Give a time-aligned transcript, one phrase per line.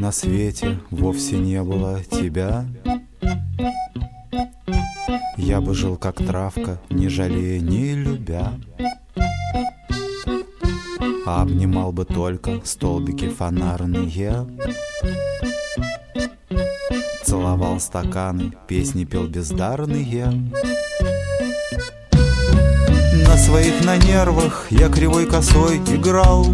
[0.00, 2.64] На свете вовсе не было тебя,
[5.36, 8.52] Я бы жил как травка, не жалея, не любя.
[11.26, 14.46] А обнимал бы только столбики фонарные,
[17.24, 20.26] Целовал стаканы, песни пел бездарные.
[23.26, 26.46] На своих на нервах я кривой косой играл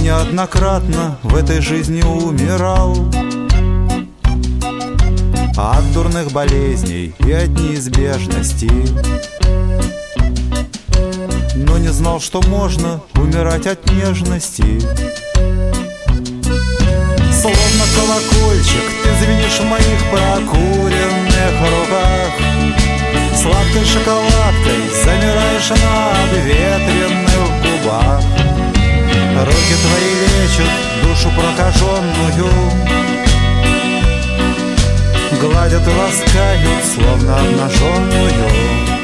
[0.00, 2.96] неоднократно в этой жизни умирал.
[5.56, 8.70] От дурных болезней и от неизбежности.
[11.54, 14.80] Но не знал, что можно умирать от нежности.
[17.30, 22.32] Словно колокольчик ты звенишь в моих прокуренных руках.
[23.34, 28.49] Сладкой шоколадкой замираешь на обветренных губах
[29.38, 30.70] Руки твои лечат
[31.02, 32.50] душу прокаженную
[35.40, 39.00] Гладят и ласкают, словно обнаженную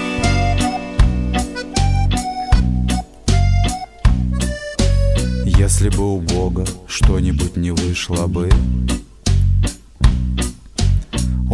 [5.44, 8.48] Если бы у Бога что-нибудь не вышло бы,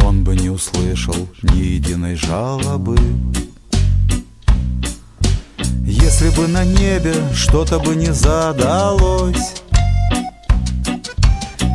[0.03, 2.97] Он бы не услышал ни единой жалобы.
[6.23, 9.55] Если бы на небе что-то бы не задалось,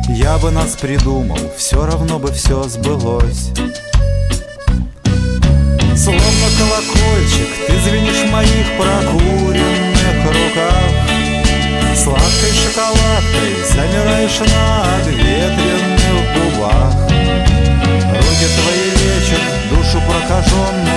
[0.09, 3.51] Я бы нас придумал, все равно бы все сбылось.
[5.95, 10.93] Словно колокольчик, ты звенишь в моих прокуренных руках,
[11.95, 16.95] Сладкой шоколадкой замираешь на обветренных губах.
[18.15, 20.89] Руки твои лечат душу прокаженную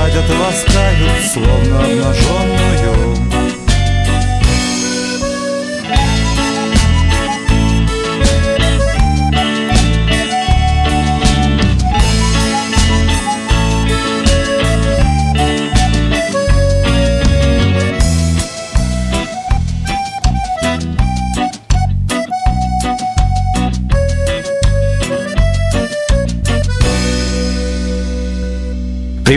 [0.00, 3.29] Гладят ласкают, словно обнаженную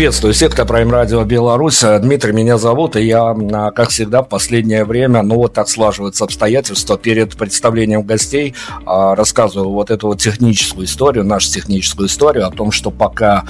[0.04, 1.80] Приветствую всех, кто Prime Radio Беларусь.
[1.80, 6.26] Дмитрий меня зовут, и я, а, как всегда, в последнее время, ну вот так слаживаются
[6.26, 8.54] обстоятельства, перед представлением гостей
[8.86, 13.46] а, рассказываю вот эту вот техническую историю, нашу техническую историю о том, что пока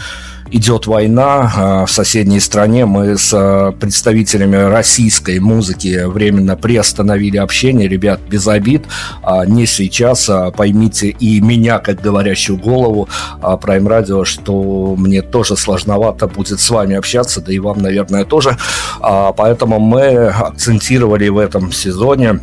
[0.53, 2.85] идет война а, в соседней стране.
[2.85, 7.87] Мы с а, представителями российской музыки временно приостановили общение.
[7.87, 8.83] Ребят, без обид.
[9.23, 10.29] А, не сейчас.
[10.55, 13.09] Поймите и меня, как говорящую голову
[13.41, 18.57] Prime Radio, что мне тоже сложновато будет с вами общаться, да и вам, наверное, тоже.
[19.01, 22.39] Поэтому мы акцентировали в этом сезоне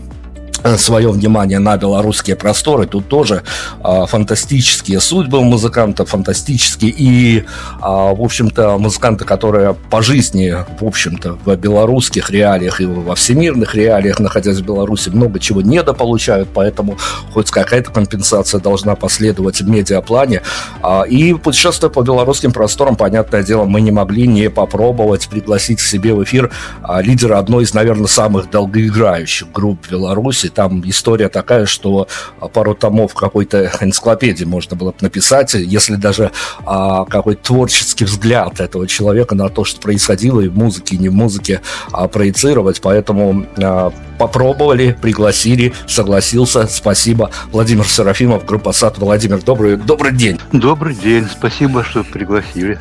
[0.76, 2.86] свое внимание на белорусские просторы.
[2.86, 3.42] Тут тоже
[3.82, 7.44] а, фантастические судьбы у музыкантов, фантастические и,
[7.80, 13.74] а, в общем-то, музыканты, которые по жизни, в общем-то, в белорусских реалиях и во всемирных
[13.74, 16.98] реалиях, находясь в Беларуси, много чего недополучают, поэтому
[17.32, 20.42] хоть какая-то компенсация должна последовать в медиаплане.
[20.82, 25.82] А, и путешествуя по белорусским просторам, понятное дело, мы не могли не попробовать пригласить к
[25.82, 26.50] себе в эфир
[26.82, 32.08] а, лидера одной из, наверное, самых долгоиграющих групп Беларуси, там история такая, что
[32.40, 36.32] а, пару томов какой-то энциклопедии можно было бы написать, если даже
[36.64, 41.08] а, какой-то творческий взгляд этого человека на то, что происходило и в музыке, и не
[41.08, 41.60] в музыке
[41.92, 42.80] а, проецировать.
[42.80, 46.66] Поэтому а, попробовали, пригласили, согласился.
[46.66, 47.30] Спасибо.
[47.52, 48.98] Владимир Серафимов, группа САД.
[48.98, 50.38] Владимир, добрый, добрый день.
[50.52, 51.26] Добрый день.
[51.30, 52.78] Спасибо, что пригласили.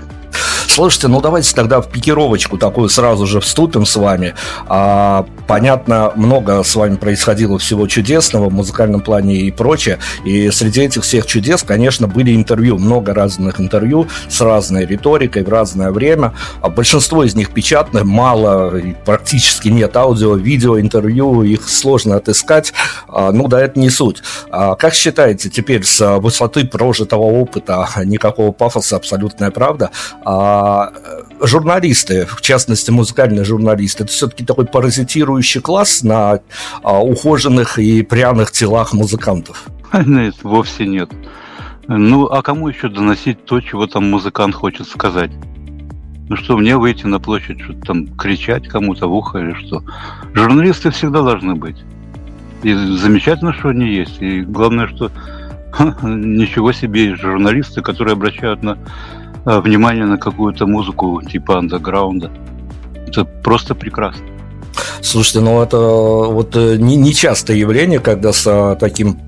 [0.79, 4.33] Слушайте, ну давайте тогда в пикировочку такую сразу же вступим с вами.
[4.67, 9.99] А, понятно, много с вами происходило всего чудесного в музыкальном плане и прочее.
[10.23, 15.49] И среди этих всех чудес, конечно, были интервью, много разных интервью с разной риторикой в
[15.49, 16.33] разное время.
[16.61, 18.73] А большинство из них печатных, мало,
[19.05, 22.73] практически нет аудио, видео, интервью, их сложно отыскать.
[23.07, 24.23] А, ну да, это не суть.
[24.49, 29.89] А, как считаете, теперь с высоты прожитого опыта, никакого пафоса, абсолютная правда,
[30.25, 36.41] журналисты, в частности музыкальные журналисты, это все-таки такой паразитирующий класс на
[36.83, 39.67] а, ухоженных и пряных телах музыкантов?
[40.05, 41.09] Нет, вовсе нет.
[41.87, 45.31] Ну, а кому еще доносить то, чего там музыкант хочет сказать?
[46.29, 49.83] Ну что, мне выйти на площадь, что-то там кричать кому-то в ухо или что?
[50.33, 51.77] Журналисты всегда должны быть.
[52.61, 54.21] И замечательно, что они есть.
[54.21, 55.11] И главное, что
[56.03, 58.77] ничего себе журналисты, которые обращают на э,
[59.45, 62.31] внимание на какую-то музыку типа андеграунда.
[63.07, 64.25] Это просто прекрасно.
[65.01, 67.13] Слушайте, ну это вот э, не, не
[67.57, 69.19] явление, когда с таким,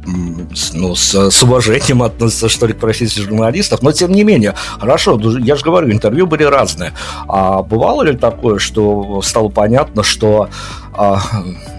[0.74, 5.20] ну, с, с уважением относятся, что ли, к профессии журналистов, но тем не менее, хорошо,
[5.40, 6.94] я же говорю, интервью были разные.
[7.28, 10.50] А бывало ли такое, что стало понятно, что,
[10.94, 11.22] а,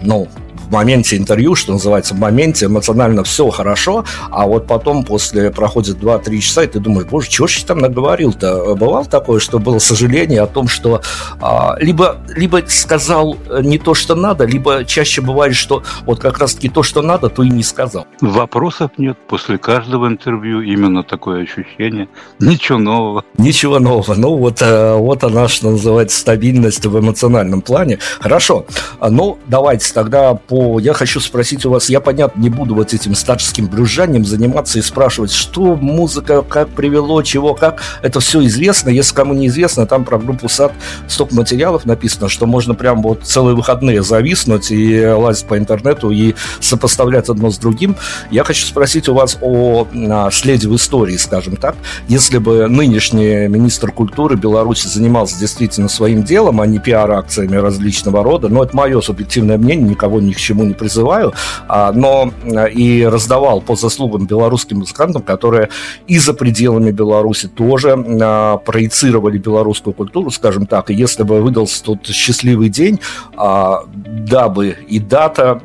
[0.01, 0.27] ну,
[0.71, 6.39] моменте интервью, что называется, в моменте эмоционально все хорошо, а вот потом после проходит 2-3
[6.39, 8.75] часа, и ты думаешь, боже, чего же там наговорил-то?
[8.75, 11.01] Бывало такое, что было сожаление о том, что
[11.41, 16.69] а, либо, либо сказал не то, что надо, либо чаще бывает, что вот как раз-таки
[16.69, 18.07] то, что надо, то и не сказал.
[18.21, 19.17] Вопросов нет.
[19.27, 22.07] После каждого интервью именно такое ощущение.
[22.39, 23.23] Ничего нового.
[23.37, 24.13] Ничего нового.
[24.15, 27.99] Ну, вот, э, вот она, что называется, стабильность в эмоциональном плане.
[28.19, 28.65] Хорошо.
[29.01, 33.15] Ну, давайте тогда по я хочу спросить у вас, я, понятно, не буду вот этим
[33.15, 37.81] старческим брюзжанием заниматься и спрашивать, что музыка, как привело, чего, как.
[38.01, 38.89] Это все известно.
[38.89, 40.73] Если кому не известно, там про группу САД
[41.07, 46.35] столько материалов написано, что можно прям вот целые выходные зависнуть и лазить по интернету и
[46.59, 47.95] сопоставлять одно с другим.
[48.31, 51.75] Я хочу спросить у вас о, о следе в истории, скажем так.
[52.07, 58.49] Если бы нынешний министр культуры Беларуси занимался действительно своим делом, а не пиар-акциями различного рода,
[58.49, 61.33] но это мое субъективное мнение, никого ни к чему не призываю,
[61.67, 65.69] а, но э, и раздавал по заслугам белорусским музыкантам, которые
[66.07, 70.91] и за пределами Беларуси тоже а, проецировали белорусскую культуру, скажем так.
[70.91, 72.99] И если бы выдался тот счастливый день,
[73.37, 75.61] а, дабы и дата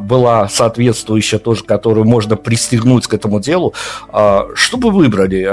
[0.00, 3.72] была соответствующая тоже, которую можно пристегнуть к этому делу.
[4.10, 5.48] Что бы выбрали?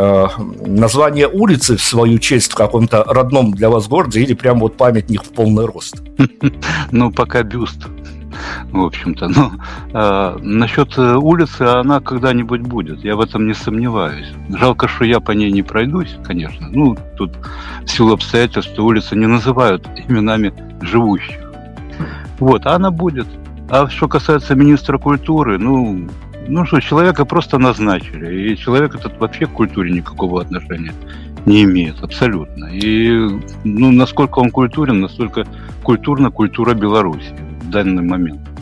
[0.68, 5.24] Название улицы в свою честь в каком-то родном для вас городе или прям вот памятник
[5.24, 6.02] в полный рост?
[6.92, 7.78] Ну, пока бюст
[8.72, 9.28] в общем-то.
[9.28, 9.52] Но
[9.94, 14.28] э, насчет э, улицы она когда-нибудь будет, я в этом не сомневаюсь.
[14.50, 16.68] Жалко, что я по ней не пройдусь, конечно.
[16.70, 17.32] Ну, тут
[17.86, 21.40] в силу обстоятельств улицы не называют именами живущих.
[22.40, 23.28] Вот, а она будет.
[23.70, 26.10] А что касается министра культуры, ну,
[26.48, 30.94] ну что, человека просто назначили, и человек этот вообще к культуре никакого отношения
[31.46, 32.66] не имеет, абсолютно.
[32.66, 33.10] И
[33.64, 35.46] ну, насколько он культурен, настолько
[35.84, 37.34] культурна культура Беларуси
[37.74, 38.53] данный момент.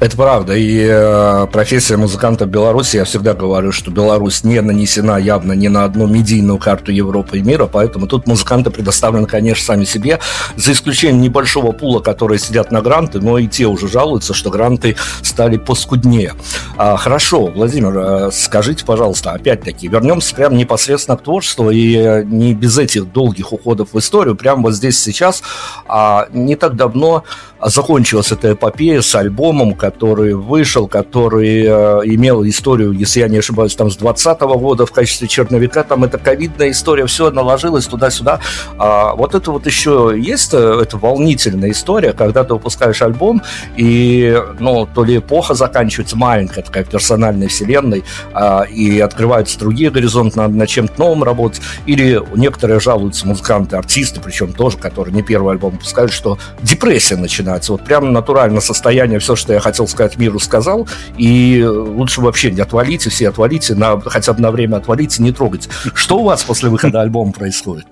[0.00, 0.54] Это правда.
[0.54, 5.84] И э, профессия музыканта Беларуси, я всегда говорю, что Беларусь не нанесена явно ни на
[5.84, 10.18] одну медийную карту Европы и мира, поэтому тут музыканты предоставлены, конечно, сами себе,
[10.56, 14.96] за исключением небольшого пула, которые сидят на гранты, но и те уже жалуются, что гранты
[15.22, 16.34] стали поскуднее.
[16.76, 22.54] А, хорошо, Владимир, э, скажите, пожалуйста, опять-таки, вернемся прямо непосредственно к творчеству и э, не
[22.54, 25.42] без этих долгих уходов в историю, прямо вот здесь сейчас,
[25.86, 27.24] а не так давно
[27.60, 33.74] закончилась эта эпопея с альбомом, который вышел, который э, имел историю, если я не ошибаюсь,
[33.74, 38.40] там с 20 -го года в качестве черновика, там это ковидная история, все наложилось туда-сюда.
[38.78, 43.42] А вот это вот еще есть э, это волнительная история, когда ты выпускаешь альбом,
[43.76, 50.38] и, ну, то ли эпоха заканчивается, маленькая такая персональной вселенной, а, и открываются другие горизонты,
[50.38, 55.52] надо над чем-то новым работать, или некоторые жалуются, музыканты, артисты, причем тоже, которые не первый
[55.52, 57.72] альбом выпускают, что депрессия начинается.
[57.72, 60.88] Вот прям натурально состояние, все, что я хотел сказать миру, сказал.
[61.18, 65.68] И лучше вообще не отвалите, все отвалите, на, хотя бы на время отвалите, не трогайте.
[65.94, 67.86] Что у вас после выхода альбома происходит?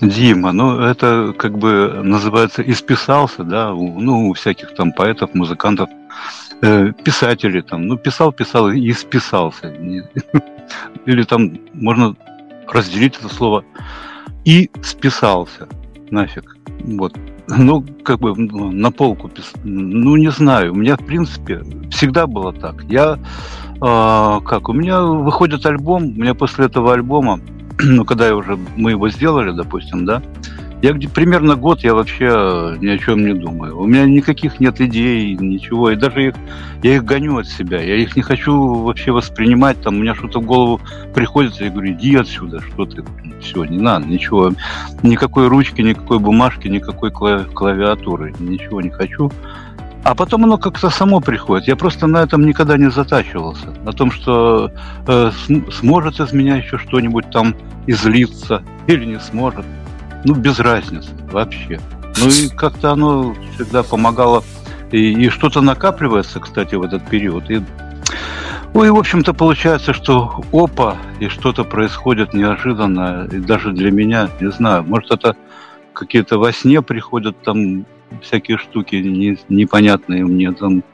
[0.00, 5.90] Дима, ну это как бы называется исписался, да, ну у всяких там поэтов, музыкантов,
[6.62, 9.68] э, писателей там, ну писал, писал и списался.
[11.06, 12.16] Или там можно
[12.68, 13.64] разделить это слово
[14.44, 15.68] и списался
[16.10, 16.56] нафиг.
[16.80, 17.16] Вот.
[17.48, 19.30] Ну, как бы ну, на полку.
[19.64, 20.72] Ну, не знаю.
[20.72, 22.82] У меня, в принципе, всегда было так.
[22.84, 23.18] Я,
[23.76, 27.40] э, как, у меня выходит альбом, у меня после этого альбома
[27.78, 30.22] ну, когда я уже, мы его сделали, допустим, да,
[30.82, 33.78] я где примерно год я вообще ни о чем не думаю.
[33.78, 35.90] У меня никаких нет идей, ничего.
[35.90, 36.34] И даже их,
[36.82, 37.80] я их гоню от себя.
[37.80, 39.80] Я их не хочу вообще воспринимать.
[39.80, 40.80] Там у меня что-то в голову
[41.14, 43.02] приходит, я говорю, иди отсюда, что ты,
[43.40, 44.52] все, не надо, ничего.
[45.02, 49.32] Никакой ручки, никакой бумажки, никакой клавиатуры, ничего не хочу.
[50.04, 51.66] А потом оно как-то само приходит.
[51.66, 53.74] Я просто на этом никогда не затачивался.
[53.82, 54.70] На том, что
[55.08, 55.30] э,
[55.72, 57.56] сможет из меня еще что-нибудь там
[57.88, 59.64] излиться или не сможет.
[60.24, 61.80] Ну, без разницы вообще.
[62.18, 64.42] Ну и как-то оно всегда помогало.
[64.92, 67.50] И, и что-то накапливается, кстати, в этот период.
[67.50, 67.60] И,
[68.72, 73.28] ну и, в общем-то, получается, что опа, и что-то происходит неожиданно.
[73.30, 75.36] И даже для меня, не знаю, может, это
[75.92, 77.84] какие-то во сне приходят там
[78.22, 80.84] всякие штуки не, непонятные мне там.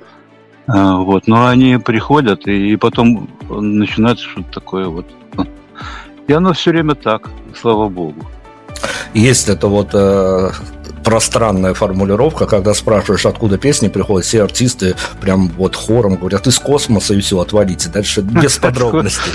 [0.66, 5.06] А, вот, но они приходят, и, и потом начинается что-то такое вот.
[6.28, 8.24] И оно все время так, слава богу.
[9.14, 10.50] Есть это вот э,
[11.02, 17.14] пространная формулировка, когда спрашиваешь, откуда песни приходят, все артисты прям вот хором говорят из космоса
[17.14, 17.88] и все, отвалите.
[17.88, 19.32] Дальше без подробностей.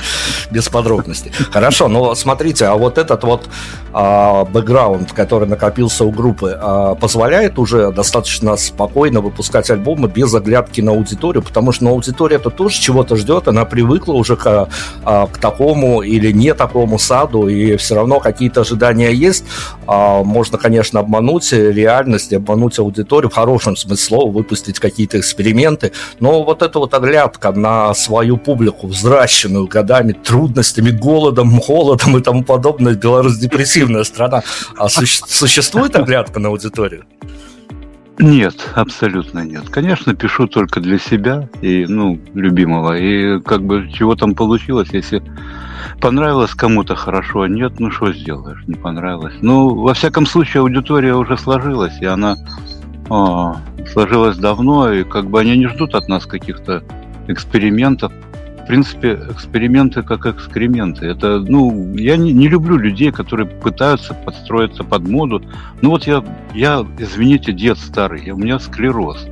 [0.52, 1.32] Без подробностей.
[1.52, 3.48] Хорошо, но смотрите, а вот этот вот
[3.94, 10.82] а, бэкграунд, который накопился у группы, а, позволяет уже достаточно спокойно выпускать альбомы без оглядки
[10.82, 14.70] на аудиторию, потому что ну, аудитория это тоже чего-то ждет, она привыкла уже к,
[15.04, 19.46] а, к такому или не такому саду, и все равно какие-то ожидания есть.
[19.86, 26.44] А, можно, конечно, обмануть реальность, обмануть аудиторию в хорошем смысле слова, выпустить какие-то эксперименты, но
[26.44, 32.96] вот эта вот оглядка на свою публику, взращенную годами трудностями, голодом, холодом и тому подобное,
[32.96, 34.44] Беларусь депрессивная страна,
[34.78, 37.06] а суще- существует оглядка на аудиторию?
[38.20, 39.70] Нет, абсолютно нет.
[39.70, 42.98] Конечно, пишу только для себя и, ну, любимого.
[42.98, 45.22] И как бы чего там получилось, если
[46.00, 49.36] понравилось кому-то хорошо, а нет, ну что сделаешь, не понравилось.
[49.42, 52.38] Ну, во всяком случае, аудитория уже сложилась, и она
[53.10, 53.58] о,
[53.92, 56.84] сложилась давно, и как бы они не ждут от нас каких-то
[57.28, 58.12] экспериментов.
[58.64, 61.06] В принципе, эксперименты как экскременты.
[61.06, 65.42] Это, ну, я не, не люблю людей, которые пытаются подстроиться под моду.
[65.82, 66.22] Ну вот я,
[66.54, 69.26] я, извините, дед старый, у меня склероз.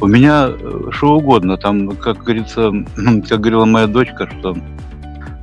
[0.00, 2.72] У меня э, что угодно, там, как говорится,
[3.28, 4.56] как говорила моя дочка, что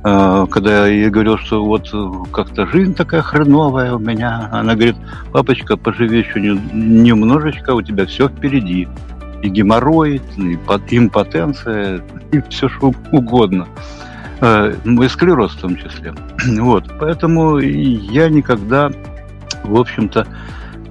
[0.02, 1.90] когда я ей говорил, что вот
[2.32, 4.96] как-то жизнь такая хреновая у меня, она говорит,
[5.32, 8.88] папочка, поживи еще немножечко, у тебя все впереди
[9.42, 10.58] и геморрой, и
[10.96, 12.02] импотенция,
[12.32, 13.68] и все что угодно.
[14.40, 16.14] Э, и склероз в том числе.
[16.60, 16.84] Вот.
[16.98, 18.90] Поэтому я никогда,
[19.64, 20.26] в общем-то,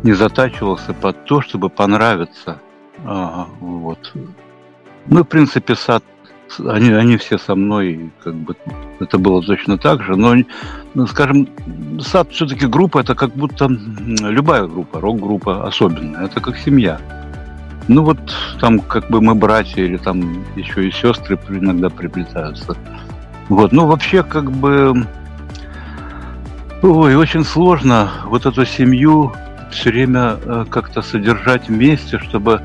[0.04, 2.60] не затачивался под то, чтобы понравиться.
[3.04, 4.14] Вот.
[5.08, 6.04] Ну, в принципе, сад,
[6.60, 8.56] они, они все со мной, как бы,
[9.00, 10.36] это было точно так же, но,
[10.94, 11.48] ну, скажем,
[12.02, 17.00] сад все-таки группа, это как будто любая группа, рок-группа особенная, это как семья.
[17.88, 18.18] Ну вот
[18.60, 22.76] там как бы мы братья или там еще и сестры иногда приплетаются.
[23.48, 25.08] Вот, ну вообще как бы,
[26.82, 29.32] ой, очень сложно вот эту семью
[29.72, 32.62] все время э, как-то содержать вместе, чтобы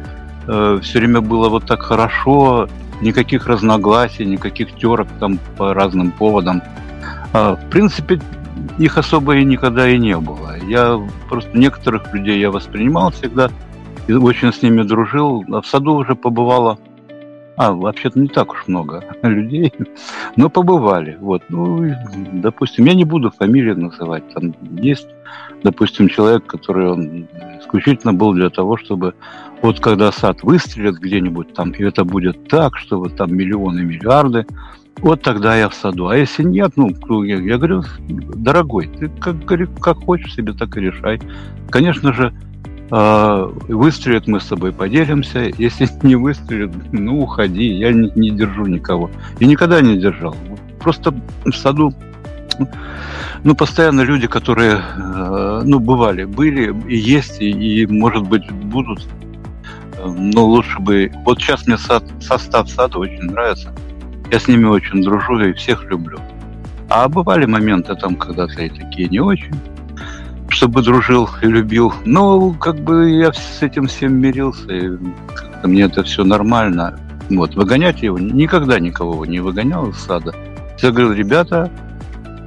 [0.46, 2.68] э, все время было вот так хорошо,
[3.02, 6.62] никаких разногласий, никаких терок там по разным поводам.
[7.32, 8.20] А, в принципе,
[8.78, 10.56] их особо и никогда и не было.
[10.66, 13.50] Я просто некоторых людей я воспринимал всегда
[14.06, 15.44] и очень с ними дружил.
[15.52, 16.78] А в саду уже побывало,
[17.56, 19.72] а, вообще-то не так уж много людей,
[20.36, 21.16] но побывали.
[21.20, 21.94] Вот, ну,
[22.32, 24.28] допустим, я не буду фамилии называть.
[24.32, 25.08] Там есть,
[25.62, 27.26] допустим, человек, который он
[27.60, 29.14] исключительно был для того, чтобы
[29.62, 34.46] вот когда сад выстрелит где-нибудь там, и это будет так, что вот там миллионы, миллиарды,
[34.98, 36.08] вот тогда я в саду.
[36.08, 36.90] А если нет, ну,
[37.22, 39.36] я, я говорю, дорогой, ты как,
[39.80, 41.20] как хочешь себе, так и решай.
[41.70, 42.32] Конечно же,
[42.90, 45.50] а, выстрелит, мы с тобой поделимся.
[45.56, 47.64] Если не выстрелит, ну, уходи.
[47.64, 49.10] Я не, не держу никого.
[49.40, 50.36] И никогда не держал.
[50.78, 51.14] Просто
[51.44, 51.94] в саду
[53.44, 59.06] ну, постоянно люди, которые, э, ну, бывали, были и есть, и, и может быть, будут.
[60.04, 61.12] Но лучше бы...
[61.24, 63.72] Вот сейчас мне сад, состав сада очень нравится.
[64.30, 66.18] Я с ними очень дружу и всех люблю.
[66.88, 69.54] А бывали моменты там когда-то и такие не очень
[70.52, 71.92] чтобы дружил и любил.
[72.04, 74.90] Но как бы я с этим всем мирился, и
[75.64, 76.98] мне это все нормально.
[77.30, 80.34] Вот, выгонять его, никогда никого не выгонял из сада.
[80.80, 81.70] Я говорил, ребята,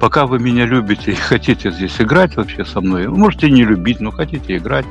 [0.00, 4.00] пока вы меня любите и хотите здесь играть вообще со мной, вы можете не любить,
[4.00, 4.86] но хотите играть.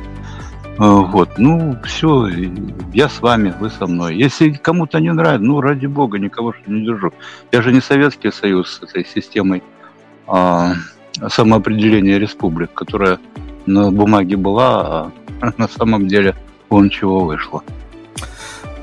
[0.78, 2.28] А, вот, ну, все,
[2.94, 4.16] я с вами, вы со мной.
[4.16, 7.14] Если кому-то не нравится, ну, ради бога, никого же не держу.
[7.52, 9.64] Я же не Советский Союз с этой системой
[10.28, 10.74] а,
[11.30, 13.20] самоопределения республик, которая
[13.66, 16.36] на бумаге была, а на самом деле
[16.70, 17.64] вон чего вышло.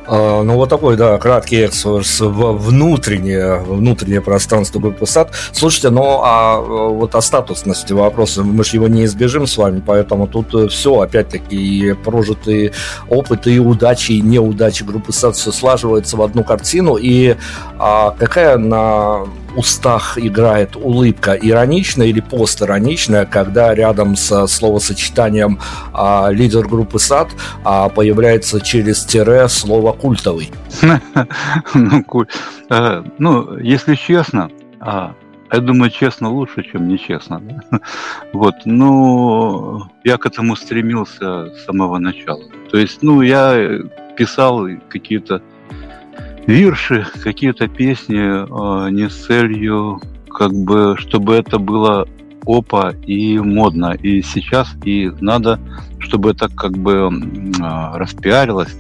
[0.06, 5.30] А, ну, вот такой, да, краткий экскурс в внутреннее, внутреннее пространство группы САД.
[5.52, 10.26] Слушайте, ну, а вот о статусности вопроса, мы же его не избежим с вами, поэтому
[10.26, 12.72] тут э, все, опять-таки, и прожитые
[13.08, 16.96] опыты, и удачи, и неудачи группы САД все слаживается в одну картину.
[16.96, 17.36] И
[17.78, 25.58] а, какая на устах играет улыбка ироничная или постироничная, когда рядом со словосочетанием
[25.92, 27.28] а, лидер группы САД
[27.64, 30.50] а, появляется через тире слово культовый.
[31.74, 32.26] Ну,
[32.70, 35.14] э, ну, если честно, а,
[35.52, 37.42] я думаю, честно лучше, чем нечестно.
[38.32, 42.42] Вот, ну, я к этому стремился с самого начала.
[42.70, 43.80] То есть, ну, я
[44.16, 45.42] писал какие-то
[46.46, 52.06] вирши, какие-то песни э, не с целью, как бы, чтобы это было
[52.46, 53.92] опа и модно.
[53.92, 55.60] И сейчас, и надо,
[55.98, 58.76] чтобы это как бы э, распиарилось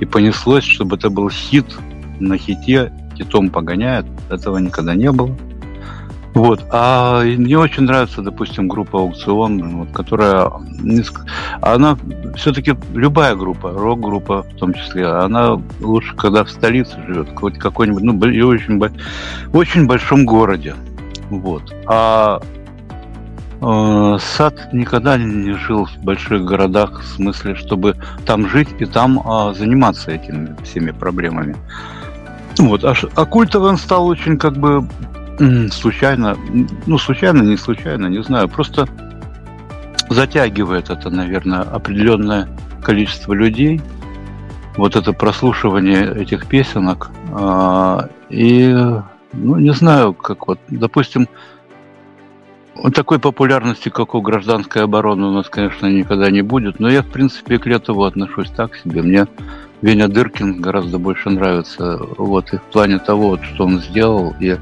[0.00, 1.66] и понеслось, чтобы это был хит
[2.20, 4.06] на хите, хитом погоняет.
[4.30, 5.36] Этого никогда не было.
[6.34, 6.64] Вот.
[6.70, 10.50] А мне очень нравится, допустим, группа Аукцион, вот, которая...
[11.62, 11.96] Она
[12.34, 18.02] все-таки любая группа, рок-группа в том числе, она лучше, когда в столице живет, хоть какой-нибудь,
[18.02, 18.82] ну, очень,
[19.52, 20.74] очень большом городе.
[21.30, 21.72] Вот.
[21.86, 22.40] А
[23.60, 29.20] э, сад никогда не жил в больших городах, в смысле, чтобы там жить и там
[29.20, 31.56] э, заниматься этими всеми проблемами.
[32.58, 32.84] Вот.
[32.84, 34.86] А, а культовый он стал очень как бы
[35.70, 36.36] случайно,
[36.86, 38.88] ну, случайно, не случайно, не знаю, просто
[40.10, 42.48] затягивает это, наверное, определенное
[42.82, 43.80] количество людей,
[44.76, 48.72] вот это прослушивание этих песенок, а, и,
[49.32, 51.28] ну, не знаю, как вот, допустим,
[52.92, 57.08] такой популярности, как у гражданской обороны, у нас, конечно, никогда не будет, но я, в
[57.08, 59.02] принципе, к Летову отношусь так себе.
[59.02, 59.26] Мне
[59.80, 64.56] Веня Дыркин гораздо больше нравится, вот, и в плане того, вот, что он сделал, и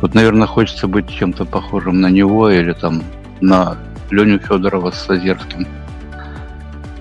[0.00, 3.02] вот, наверное, хочется быть чем-то похожим на него или там
[3.40, 3.76] на
[4.10, 5.66] Леню Федорова с Сазерским.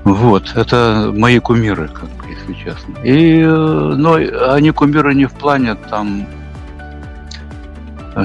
[0.03, 2.95] Вот, это мои кумиры, как бы, если честно.
[3.03, 4.15] И, но
[4.53, 6.25] они кумиры не в плане там,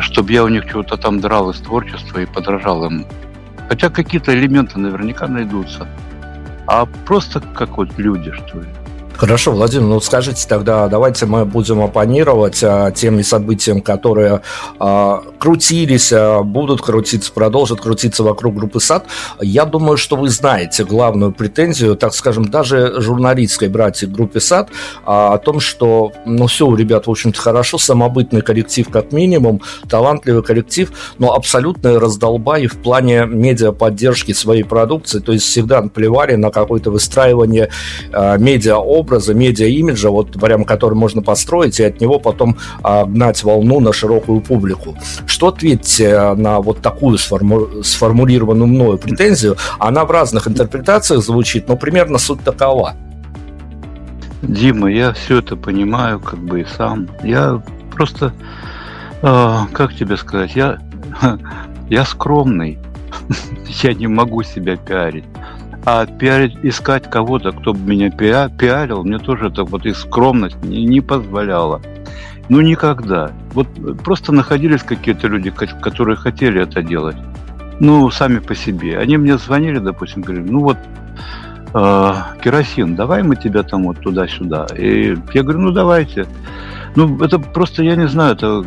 [0.01, 3.07] чтобы я у них чего-то там драл из творчества и подражал им.
[3.69, 5.87] Хотя какие-то элементы наверняка найдутся.
[6.67, 8.67] А просто как вот люди, что ли.
[9.19, 14.43] Хорошо, Владимир, ну скажите тогда, давайте мы будем оппонировать а, тем событиям, которые
[14.79, 19.07] а, крутились, а, будут крутиться, продолжат крутиться вокруг группы САД.
[19.41, 24.69] Я думаю, что вы знаете главную претензию, так скажем, даже журналистской братья группе САД
[25.05, 30.45] а, о том, что, ну все ребят, в общем-то, хорошо, самобытный коллектив как минимум, талантливый
[30.45, 36.93] коллектив, но абсолютно раздолбай в плане медиа-поддержки своей продукции, то есть всегда плевали на какое-то
[36.93, 37.71] выстраивание
[38.13, 43.43] а, медиа-образа, образа, медиа-имиджа, вот прям который можно построить и от него потом а, гнать
[43.43, 44.97] волну на широкую публику.
[45.27, 47.83] Что ответите э, на вот такую сформу...
[47.83, 49.57] сформулированную мною претензию?
[49.79, 52.95] Она в разных интерпретациях звучит, но примерно суть такова.
[54.43, 57.09] Дима, я все это понимаю, как бы и сам.
[57.23, 57.63] Я
[57.95, 58.33] просто,
[59.23, 60.79] э, как тебе сказать, я,
[61.89, 62.79] я скромный.
[63.83, 65.25] я не могу себя пиарить.
[65.85, 70.63] А пиарить, искать кого-то, кто бы меня пиа, пиарил, мне тоже это вот и скромность
[70.63, 71.81] не, не позволяла.
[72.49, 73.31] Ну, никогда.
[73.53, 73.69] Вот
[74.03, 77.17] просто находились какие-то люди, которые хотели это делать.
[77.81, 78.99] Ну, сами по себе.
[78.99, 80.79] Они мне звонили, допустим, говорили, ну вот,
[81.75, 82.13] э,
[82.43, 84.67] керосин, давай мы тебя там вот туда-сюда.
[84.77, 86.27] И я говорю, ну давайте.
[86.97, 88.65] Ну, это просто, я не знаю, это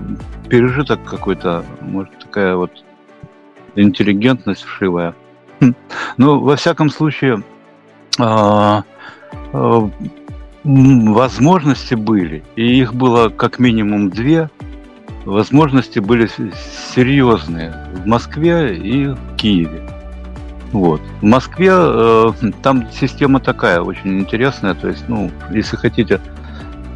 [0.47, 2.71] пережиток какой-то, может, такая вот
[3.75, 5.15] интеллигентность вшивая.
[6.17, 7.43] Ну, во всяком случае,
[8.19, 8.83] а,
[9.53, 9.89] а,
[10.63, 14.49] возможности были, и их было как минимум две.
[15.25, 16.27] Возможности были
[16.95, 19.87] серьезные в Москве и в Киеве.
[20.71, 21.01] Вот.
[21.21, 22.31] В Москве э,
[22.63, 24.73] там система такая очень интересная.
[24.73, 26.19] То есть, ну, если хотите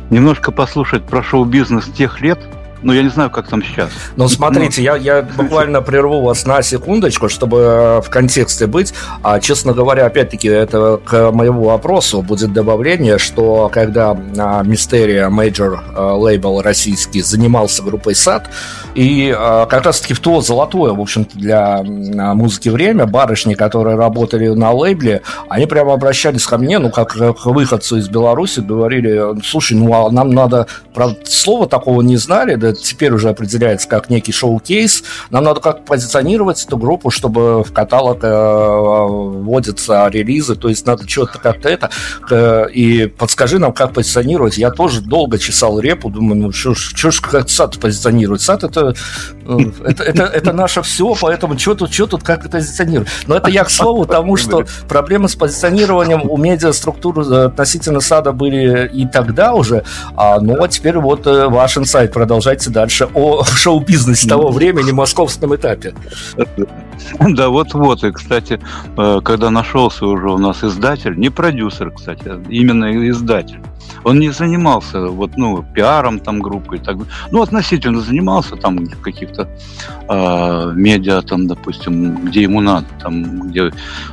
[0.09, 2.39] немножко послушать про шоу-бизнес тех лет,
[2.81, 3.89] ну, я не знаю, как там сейчас.
[4.15, 8.93] Ну, смотрите, я, я буквально прерву вас на секундочку, чтобы э, в контексте быть.
[9.23, 15.83] А, честно говоря, опять-таки, это к моему вопросу будет добавление, что когда а, Мистерия, major
[15.95, 18.49] label российский, занимался группой САД,
[18.93, 24.49] и а, как раз-таки в то золотое, в общем-то, для музыки время, барышни, которые работали
[24.49, 29.75] на лейбле, они прямо обращались ко мне, ну, как к выходцу из Беларуси, говорили, слушай,
[29.75, 34.31] ну, а нам надо, правда, слова такого не знали, это теперь уже определяется как некий
[34.31, 40.85] showcase, нам надо как позиционировать эту группу, чтобы в каталог э, вводятся релизы, то есть
[40.85, 41.89] надо что-то как-то это,
[42.29, 44.57] э, и подскажи нам, как позиционировать.
[44.57, 46.73] Я тоже долго чесал репу, думаю, ну что
[47.11, 48.41] ж как сад позиционировать?
[48.41, 48.95] Сад это,
[49.45, 53.09] э, это, это, это наше все, поэтому что тут, что тут, как это позиционировать?
[53.27, 58.89] Но это я к слову тому, что проблемы с позиционированием у медиаструктуры относительно сада были
[58.93, 59.83] и тогда уже,
[60.15, 62.11] а, ну а теперь вот ваш инсайт,
[62.55, 65.93] продолжайте дальше о шоу-бизнесе того времени, московском этапе.
[67.19, 68.03] Да, вот-вот.
[68.03, 68.59] И, кстати,
[68.97, 73.59] э, когда нашелся уже у нас издатель, не продюсер, кстати, а именно издатель,
[74.03, 76.97] он не занимался вот, ну, пиаром там группы и так
[77.31, 79.47] Ну, относительно занимался там каких-то
[80.09, 83.71] э, медиа, там, допустим, где ему надо, там, где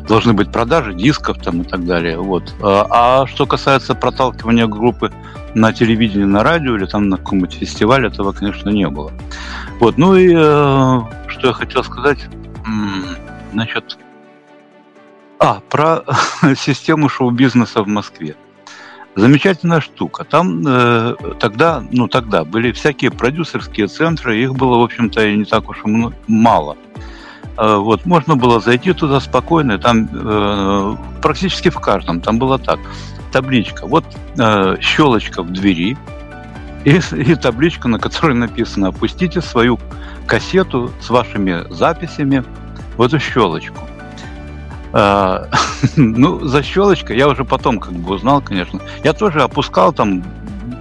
[0.08, 2.18] должны быть продажи дисков там и так далее.
[2.18, 2.54] Вот.
[2.62, 5.10] А, а что касается проталкивания группы
[5.54, 9.12] на телевидении, на радио или там на каком-нибудь фестивале, этого, конечно, не было.
[9.80, 9.98] Вот.
[9.98, 12.18] Ну и э, что я хотел сказать,
[13.52, 13.98] значит,
[15.38, 16.04] а, про
[16.56, 18.36] систему шоу-бизнеса в Москве.
[19.14, 20.24] Замечательная штука.
[20.24, 25.68] Там э, тогда, ну тогда были всякие продюсерские центры, их было, в общем-то, не так
[25.68, 25.88] уж и
[26.28, 26.76] мало.
[27.58, 32.78] Э, вот, можно было зайти туда спокойно, там э, практически в каждом, там было так.
[33.30, 34.04] Табличка, вот
[34.38, 35.96] э, щелочка в двери,
[36.84, 39.78] и, и табличка, на которой написано «Опустите свою
[40.26, 42.44] кассету с вашими записями
[42.96, 43.80] в эту щелочку».
[44.94, 45.48] А,
[45.96, 48.80] ну, за щелочкой я уже потом как бы узнал, конечно.
[49.04, 50.22] Я тоже опускал там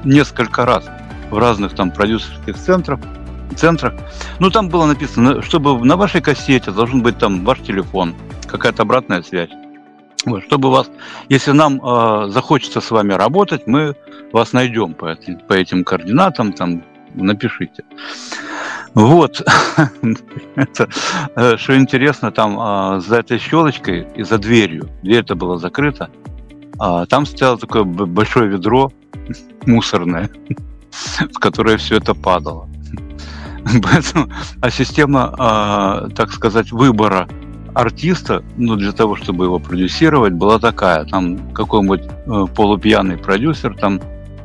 [0.03, 0.85] несколько раз
[1.29, 2.99] в разных там продюсерских центрах,
[3.55, 3.93] центрах.
[4.39, 8.15] Ну, там было написано, чтобы на вашей кассете должен быть там ваш телефон,
[8.47, 9.49] какая-то обратная связь.
[10.25, 10.89] Вот, чтобы вас,
[11.29, 13.95] если нам э, захочется с вами работать, мы
[14.31, 16.83] вас найдем по этим, по этим координатам, там
[17.15, 17.83] напишите.
[18.93, 19.41] Вот.
[20.55, 20.89] это,
[21.35, 26.09] э, что интересно, там а, за этой щелочкой и за дверью, дверь-то была закрыта,
[26.77, 28.91] а, там стояло такое большое ведро
[29.65, 30.29] мусорное,
[30.91, 32.67] в которое все это падало.
[34.61, 37.27] А система, а, так сказать, выбора
[37.73, 41.05] артиста, ну, для того, чтобы его продюсировать, была такая.
[41.05, 44.01] Там какой-нибудь э, полупьяный продюсер, там,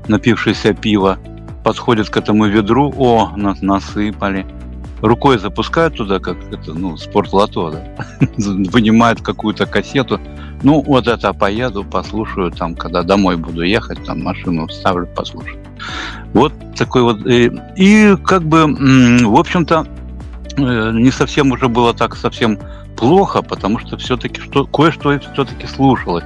[0.08, 1.18] напившийся пива,
[1.64, 4.46] подходит к этому ведру, о, нас насыпали.
[5.02, 8.26] Рукой запускает туда, как это, ну, спортлото, да?
[8.36, 10.20] вынимает какую-то кассету.
[10.62, 15.65] Ну, вот это поеду, послушаю, там, когда домой буду ехать, там, машину ставлю, послушаю.
[16.32, 17.26] Вот такой вот.
[17.26, 19.86] И, и как бы, в общем-то,
[20.56, 22.58] э, не совсем уже было так совсем
[22.96, 26.24] плохо, потому что все-таки что, кое-что все-таки слушалось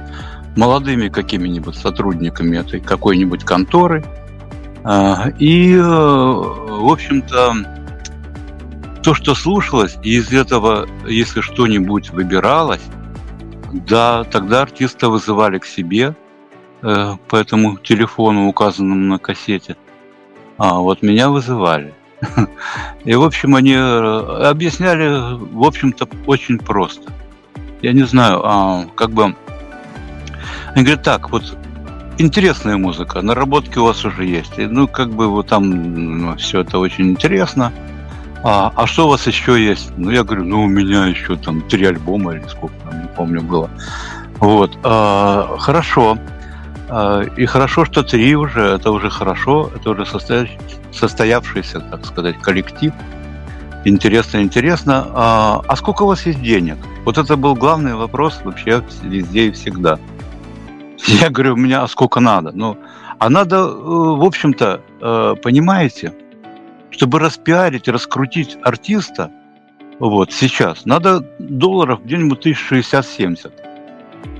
[0.55, 4.03] молодыми какими-нибудь сотрудниками этой какой-нибудь конторы–
[4.83, 7.53] а, и, э, в общем-то,
[9.03, 12.81] то, что слушалось, и из этого, если что-нибудь выбиралось,
[13.71, 16.15] да, тогда артиста вызывали к себе
[16.81, 19.75] э, по этому телефону, указанному на кассете.
[20.57, 21.93] А вот меня вызывали.
[23.05, 27.11] И, в общем, они э, объясняли, в общем-то, очень просто.
[27.81, 29.35] Я не знаю, а, как бы...
[30.73, 31.57] Они говорят, так, вот
[32.17, 34.57] интересная музыка, наработки у вас уже есть.
[34.59, 35.69] И, ну, как бы вот там
[36.19, 37.73] ну, все это очень интересно.
[38.43, 39.91] А, а что у вас еще есть?
[39.97, 43.41] Ну, я говорю, ну, у меня еще там три альбома или сколько там, не помню,
[43.41, 43.69] было.
[44.39, 44.77] Вот.
[44.83, 46.17] А, хорошо.
[46.17, 46.40] А,
[47.37, 50.05] и хорошо, что три уже, это уже хорошо, это уже
[50.91, 52.93] состоявшийся, так сказать, коллектив.
[53.85, 55.07] Интересно, интересно.
[55.13, 56.77] А, а сколько у вас есть денег?
[57.05, 59.99] Вот это был главный вопрос вообще везде и всегда.
[61.07, 62.51] Я говорю, у меня сколько надо.
[62.53, 62.77] Ну,
[63.17, 66.13] а надо, э, в общем-то, э, понимаете,
[66.91, 69.31] чтобы распиарить, раскрутить артиста,
[69.99, 73.51] вот, сейчас, надо долларов где-нибудь 1060-70.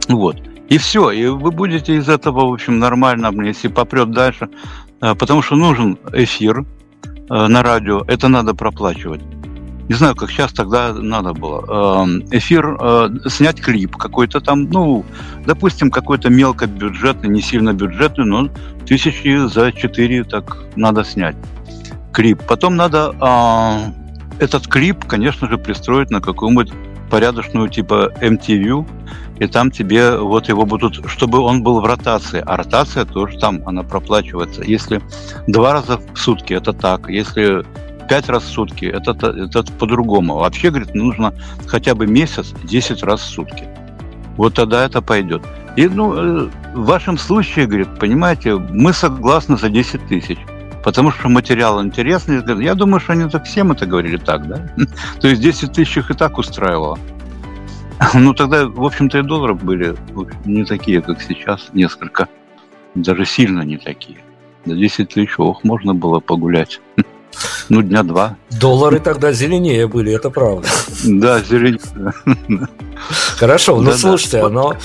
[0.08, 0.38] Вот.
[0.72, 4.48] И все, и вы будете из этого, в общем, нормально, если попрет дальше,
[5.02, 6.66] э, потому что нужен эфир
[7.30, 9.22] на радио, это надо проплачивать.
[9.90, 15.04] Не знаю, как сейчас тогда надо было, эм, эфир, э, снять клип какой-то там, ну,
[15.46, 18.50] допустим, какой-то мелкобюджетный, не сильно бюджетный, но
[18.86, 21.36] тысячи за четыре так надо снять
[22.14, 22.42] клип.
[22.48, 26.72] Потом надо э, этот клип, конечно же, пристроить на какую-нибудь
[27.10, 28.88] порядочную типа MTV,
[29.42, 33.64] и там тебе вот его будут, чтобы он был в ротации, а ротация тоже там,
[33.66, 34.62] она проплачивается.
[34.62, 35.02] Если
[35.48, 37.66] два раза в сутки, это так, если
[38.08, 40.36] пять раз в сутки, это, это по-другому.
[40.36, 41.34] Вообще, говорит, нужно
[41.66, 43.68] хотя бы месяц 10 раз в сутки.
[44.38, 45.42] Вот тогда это пойдет.
[45.76, 50.38] И ну, э, в вашем случае, говорит, понимаете, мы согласны за 10 тысяч.
[50.84, 52.44] потому что материал интересный.
[52.64, 54.70] Я думаю, что они так всем это говорили так, да?
[55.20, 57.00] То есть 10 тысяч их и так устраивало.
[58.14, 59.96] Ну, тогда, в общем-то, и долларов были
[60.46, 62.28] не такие, как сейчас, несколько.
[62.96, 64.18] Даже сильно не такие.
[64.66, 66.82] За 10 тысяч, ох, можно было погулять.
[67.70, 68.36] Ну, дня два.
[68.60, 70.68] Доллары тогда зеленее были, это правда.
[71.06, 71.80] Да, зеленее.
[73.38, 74.76] Хорошо, ну слушайте, но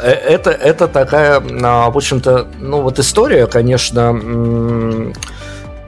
[0.00, 5.12] э, это, это такая, а, в общем-то, ну вот история, конечно,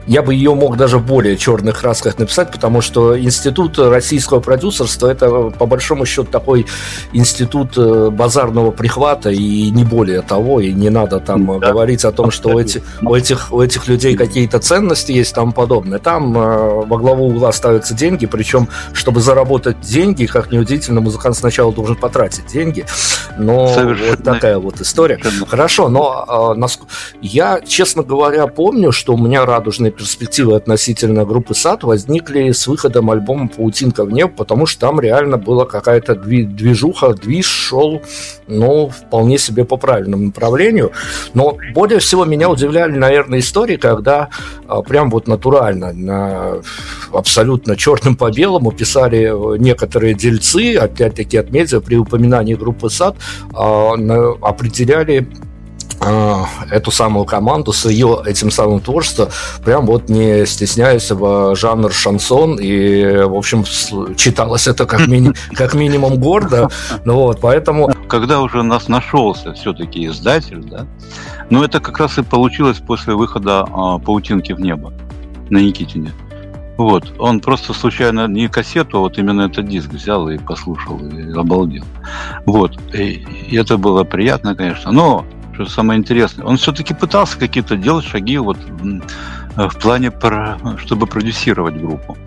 [0.07, 5.07] я бы ее мог даже в более черных красках написать, потому что институт российского продюсерства
[5.07, 6.65] это по большому счету такой
[7.13, 11.71] институт э, базарного прихвата и не более того, и не надо там да.
[11.71, 15.35] говорить о том, что у, эти, у, этих, у этих людей какие-то ценности есть и
[15.35, 15.99] тому подобное.
[15.99, 21.73] Там э, во главу угла ставятся деньги, причем, чтобы заработать деньги, как неудивительно, музыкант сначала
[21.73, 22.85] должен потратить деньги.
[23.37, 24.11] Но Совершенно.
[24.11, 25.17] вот такая вот история.
[25.17, 25.45] Совершенно.
[25.47, 26.67] Хорошо, но э,
[27.21, 33.09] я, честно говоря, помню, что у меня радужный перспективы относительно группы САД возникли с выходом
[33.09, 38.01] альбома «Паутинка в небо», потому что там реально была какая-то движуха, движ шел,
[38.47, 40.91] ну, вполне себе по правильному направлению.
[41.33, 44.29] Но более всего меня удивляли, наверное, истории, когда
[44.67, 46.61] а, прям вот натурально, на,
[47.13, 53.15] абсолютно черным по белому писали некоторые дельцы, опять-таки от медиа, при упоминании группы САД,
[53.53, 53.93] а,
[54.41, 55.27] определяли
[56.69, 59.29] эту самую команду с ее этим самым творчеством,
[59.63, 63.63] прям вот не стесняясь в жанр шансон, и, в общем,
[64.15, 66.69] читалось это как, мини, как минимум гордо,
[67.05, 67.91] ну вот, поэтому...
[68.07, 70.85] Когда уже у нас нашелся все-таки издатель, да,
[71.49, 74.93] ну это как раз и получилось после выхода а, «Паутинки в небо»
[75.49, 76.11] на Никитине.
[76.77, 81.31] Вот, он просто случайно не кассету, а вот именно этот диск взял и послушал, и
[81.31, 81.85] обалдел.
[82.45, 86.45] Вот, и это было приятно, конечно, но что самое интересное.
[86.45, 88.57] Он все-таки пытался какие-то делать шаги вот
[89.55, 90.11] в плане,
[90.77, 92.17] чтобы продюсировать группу.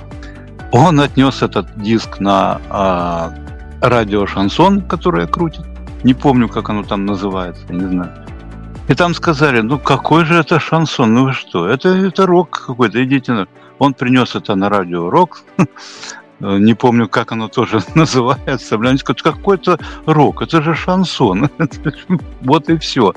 [0.73, 3.35] Он отнес этот диск на а,
[3.81, 5.65] радио Шансон, которое крутит.
[6.05, 8.13] Не помню, как оно там называется, не знаю.
[8.89, 13.05] И там сказали, ну какой же это шансон, ну вы что, это, это рок какой-то,
[13.05, 13.47] идите на...
[13.79, 15.65] Он принес это на радио рок, Э,
[16.41, 21.51] не помню, как оно тоже называется, блин, какой-то рок, это же шансон.
[22.41, 23.13] вот и все.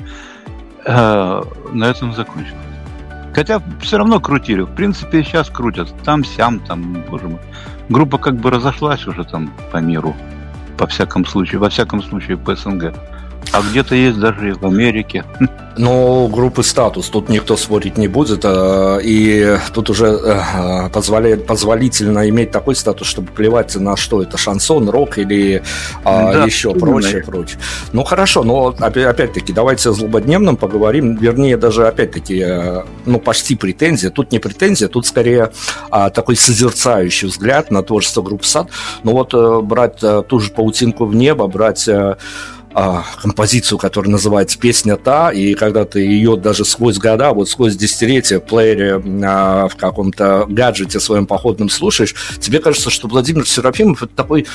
[0.86, 2.56] Э, на этом закончилось.
[3.34, 4.62] Хотя все равно крутили.
[4.62, 5.94] В принципе, сейчас крутят.
[6.04, 7.40] Там, сям, там, боже мой.
[7.88, 10.16] Группа как бы разошлась уже там по миру.
[10.78, 12.94] По всяком случаю, во всяком случае, по СНГ.
[13.52, 15.26] А где-то есть даже и в Америке.
[15.78, 22.28] Ну, группы статус, тут никто спорить не будет, а, и тут уже э, позволяет, позволительно
[22.30, 25.64] иметь такой статус, чтобы плевать на что это, шансон, рок или
[26.04, 27.58] а, да, еще прочее, прочее.
[27.94, 34.10] Ну, хорошо, но опять-таки давайте о злободневном поговорим, вернее, даже опять-таки, э, ну, почти претензия,
[34.10, 35.52] тут не претензия, тут скорее
[35.90, 38.68] а, такой созерцающий взгляд на творчество группы САД,
[39.04, 41.88] ну вот э, брать ту же «Паутинку в небо», брать
[42.74, 47.76] а, композицию, которая называется «Песня та», и когда ты ее даже сквозь года, вот сквозь
[47.76, 54.04] десятилетия в плеере а, в каком-то гаджете своем походном слушаешь, тебе кажется, что Владимир Серафимов–
[54.04, 54.48] это такой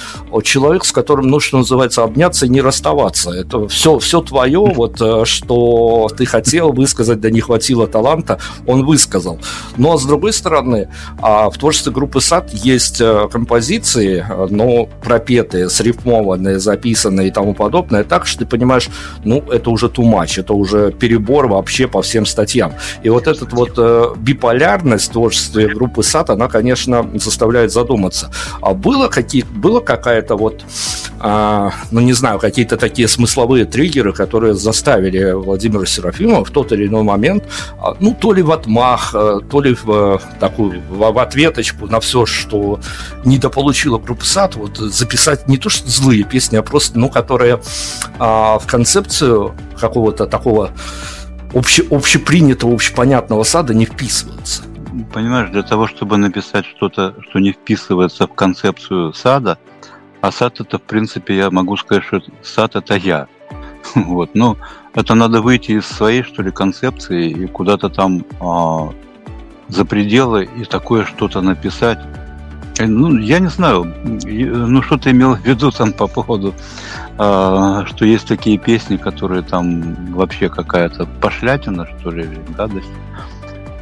[0.43, 3.31] человек, с которым, ну, что называется, обняться и не расставаться.
[3.31, 8.85] Это все, все твое, вот, э, что ты хотел высказать, да не хватило таланта, он
[8.85, 9.39] высказал.
[9.77, 10.89] Но, ну, а с другой стороны,
[11.21, 17.55] а, в творчестве группы «Сад» есть э, композиции, э, но пропетые, срифмованные, записанные и тому
[17.55, 18.89] подобное, так, что ты понимаешь,
[19.25, 22.75] ну, это уже too much, это уже перебор вообще по всем статьям.
[23.03, 28.31] И вот эта вот э, биполярность творчества группы САТ, она, конечно, заставляет задуматься.
[28.61, 30.65] А было, какие, было какая-то вот,
[31.21, 36.87] э, ну, не знаю, какие-то такие смысловые триггеры, которые заставили Владимира Серафимова в тот или
[36.87, 41.19] иной момент, э, ну, то ли в отмах, э, то ли в такую, в, в
[41.19, 42.81] ответочку на все, что
[43.25, 47.61] недополучила группа САТ, вот записать не то, что злые песни, а просто, ну, которые
[48.19, 50.71] а, в концепцию какого-то такого
[51.55, 54.63] обще, общепринятого, общепонятного сада не вписываются.
[55.13, 59.59] Понимаешь, для того, чтобы написать что-то, что не вписывается в концепцию сада,
[60.21, 63.27] а сад это, в принципе, я могу сказать, что сад это я.
[63.95, 64.57] Вот, ну,
[64.95, 68.93] это надо выйти из своей, что ли, концепции и куда-то там а,
[69.69, 71.99] за пределы и такое что-то написать.
[72.79, 76.55] Э, ну, я не знаю, ну что ты имел в виду там по поводу,
[77.19, 82.89] э, что есть такие песни, которые там вообще какая-то пошлятина, что ли, гадость.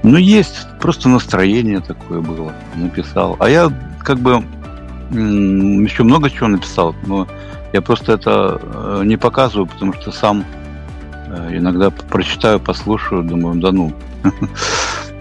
[0.03, 3.37] Ну, есть, просто настроение такое было, написал.
[3.41, 4.45] А я как бы
[5.11, 7.27] еще много чего написал, но
[7.73, 10.45] я просто это э, не показываю, потому что сам
[11.29, 13.93] э, иногда прочитаю, послушаю, думаю, да ну.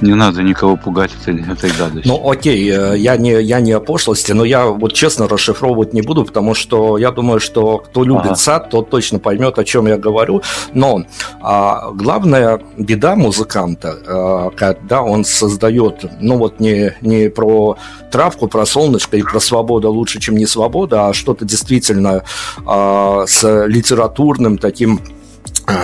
[0.01, 2.03] не надо никого пугать этой, этой гадостью.
[2.06, 6.01] Ну, окей, э, я не, я не о пошлости, но я вот честно расшифровывать не
[6.01, 8.36] буду, потому что я думаю, что кто любит ага.
[8.36, 10.41] сад, тот точно поймет, о чем я говорю.
[10.73, 11.03] Но
[11.41, 17.77] а, главная беда музыканта, а, когда он создает, ну вот не, не про
[18.12, 22.23] травку, про солнышко и про свободу лучше, чем не свобода, а что-то действительно
[22.65, 24.99] а, с литературным таким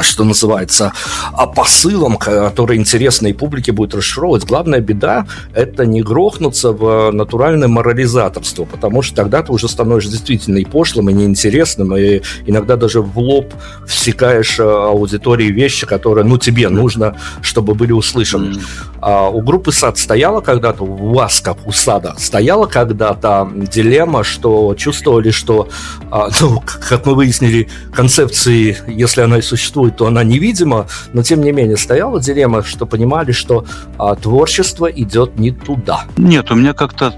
[0.01, 0.93] что называется,
[1.33, 4.45] а посылом, который интересной публике будет расшифровывать.
[4.45, 10.57] Главная беда– это не грохнуться в натуральное морализаторство, потому что тогда ты уже становишься действительно
[10.57, 13.53] и пошлым, и неинтересным, и иногда даже в лоб
[13.87, 18.53] всекаешь а, аудитории вещи, которые, ну, тебе нужно, чтобы были услышаны.
[18.53, 18.61] Mm.
[19.01, 24.75] А у группы «Сад» стояла когда-то, у вас, как у «Сада», стояла когда-то дилемма, что
[24.75, 25.69] чувствовали, что,
[26.41, 31.41] ну, как мы выяснили, концепции, если она и существует, существует, то она невидима, но тем
[31.41, 33.65] не менее стояла дилемма, что понимали, что
[33.97, 36.05] а, творчество идет не туда.
[36.17, 37.13] Нет, у меня как-то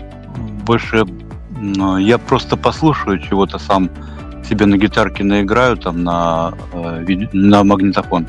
[0.65, 1.05] больше...
[1.99, 3.89] Я просто послушаю чего-то сам
[4.49, 8.27] себе на гитарке наиграю, там на, э, на магнитофон.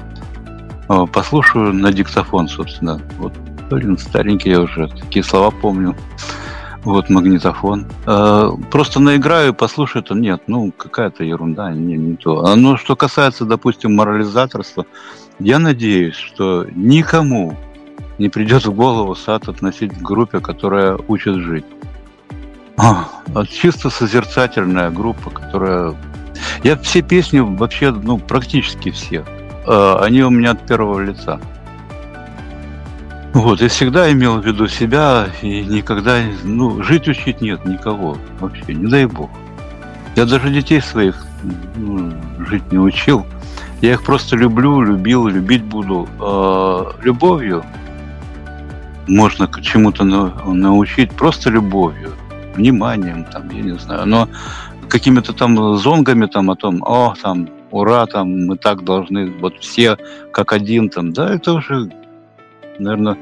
[0.89, 3.01] Э, послушаю на диктофон, собственно.
[3.19, 3.33] Вот,
[3.71, 5.97] блин, старенький я уже, такие слова помню.
[6.85, 7.87] Вот магнитофон.
[8.07, 12.45] Э, просто наиграю, послушаю, то нет, ну какая-то ерунда, не, не то.
[12.45, 14.87] А ну что касается, допустим, морализаторства,
[15.39, 17.57] я надеюсь, что никому
[18.19, 21.65] не придет в голову сад относить к группе, которая учит жить.
[22.77, 23.07] А,
[23.47, 25.95] чисто созерцательная группа, которая...
[26.65, 29.25] Я все песни вообще, ну, практически все,
[29.67, 31.41] э, они у меня от первого лица.
[33.33, 38.75] Вот, я всегда имел в виду себя и никогда, ну, жить учить нет никого вообще,
[38.75, 39.31] не дай бог.
[40.17, 41.25] Я даже детей своих
[41.77, 42.13] ну,
[42.47, 43.27] жить не учил.
[43.81, 46.09] Я их просто люблю, любил, любить буду.
[46.21, 47.65] А любовью
[49.09, 52.13] можно к чему-то научить, просто любовью,
[52.55, 54.29] вниманием, там, я не знаю, но
[54.89, 59.97] какими-то там зонгами там о том, о, там, ура, там, мы так должны, вот все
[60.33, 61.91] как один там, да, это уже
[62.79, 63.19] наверное,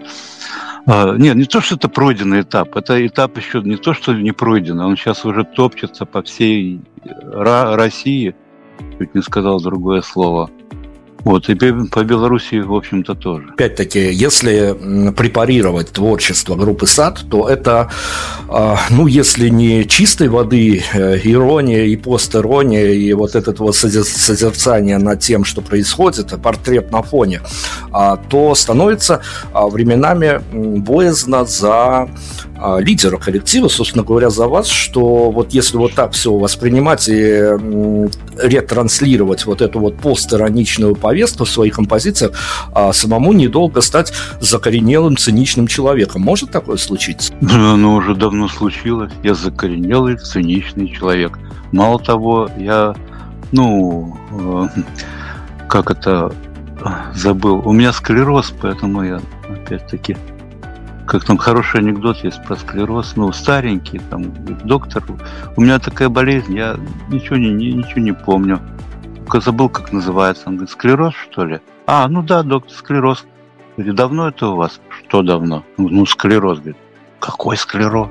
[0.87, 4.33] а, нет, не то, что это пройденный этап, это этап еще не то, что не
[4.33, 6.81] пройден, он сейчас уже топчется по всей
[7.33, 8.35] России,
[8.99, 10.51] чуть не сказал другое слово.
[11.25, 13.49] Вот, и по Беларуси, в общем-то, тоже.
[13.55, 17.91] Опять-таки, если препарировать творчество группы САД, то это,
[18.49, 24.99] а, ну, если не чистой воды э, ирония и постерония, и вот это вот созерцание
[24.99, 27.43] над тем, что происходит, портрет на фоне,
[27.93, 29.21] а, то становится
[29.53, 32.09] а, временами боязно за
[32.81, 37.57] лидера коллектива, собственно говоря, за вас, что вот если вот так все воспринимать и
[38.37, 42.33] ретранслировать вот эту вот постироничную повестку в своих композициях,
[42.73, 46.23] а самому недолго стать закоренелым, циничным человеком.
[46.23, 47.33] Может такое случиться?
[47.41, 49.13] Ну, уже давно случилось.
[49.23, 51.39] Я закоренелый, циничный человек.
[51.73, 52.95] Мало того, я,
[53.53, 54.83] ну, э,
[55.69, 56.33] как это,
[57.15, 57.63] забыл.
[57.65, 60.17] У меня склероз, поэтому я, опять-таки,
[61.11, 64.33] как там хороший анекдот есть про склероз, ну, старенький, там,
[64.65, 65.03] доктор,
[65.57, 66.77] у меня такая болезнь, я
[67.09, 68.61] ничего не, ничего не помню
[69.31, 70.49] только забыл, как называется.
[70.49, 71.61] Он говорит, склероз, что ли?
[71.87, 73.25] А, ну да, доктор, склероз.
[73.77, 74.81] Говорит, давно это у вас?
[74.89, 75.63] Что давно?
[75.77, 76.59] Ну, склероз.
[76.59, 76.77] Говорит,
[77.21, 78.11] какой склероз?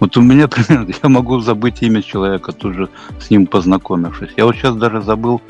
[0.00, 2.88] Вот у меня примерно, я могу забыть имя человека, тут же
[3.20, 4.30] с ним познакомившись.
[4.38, 5.42] Я вот сейчас даже забыл,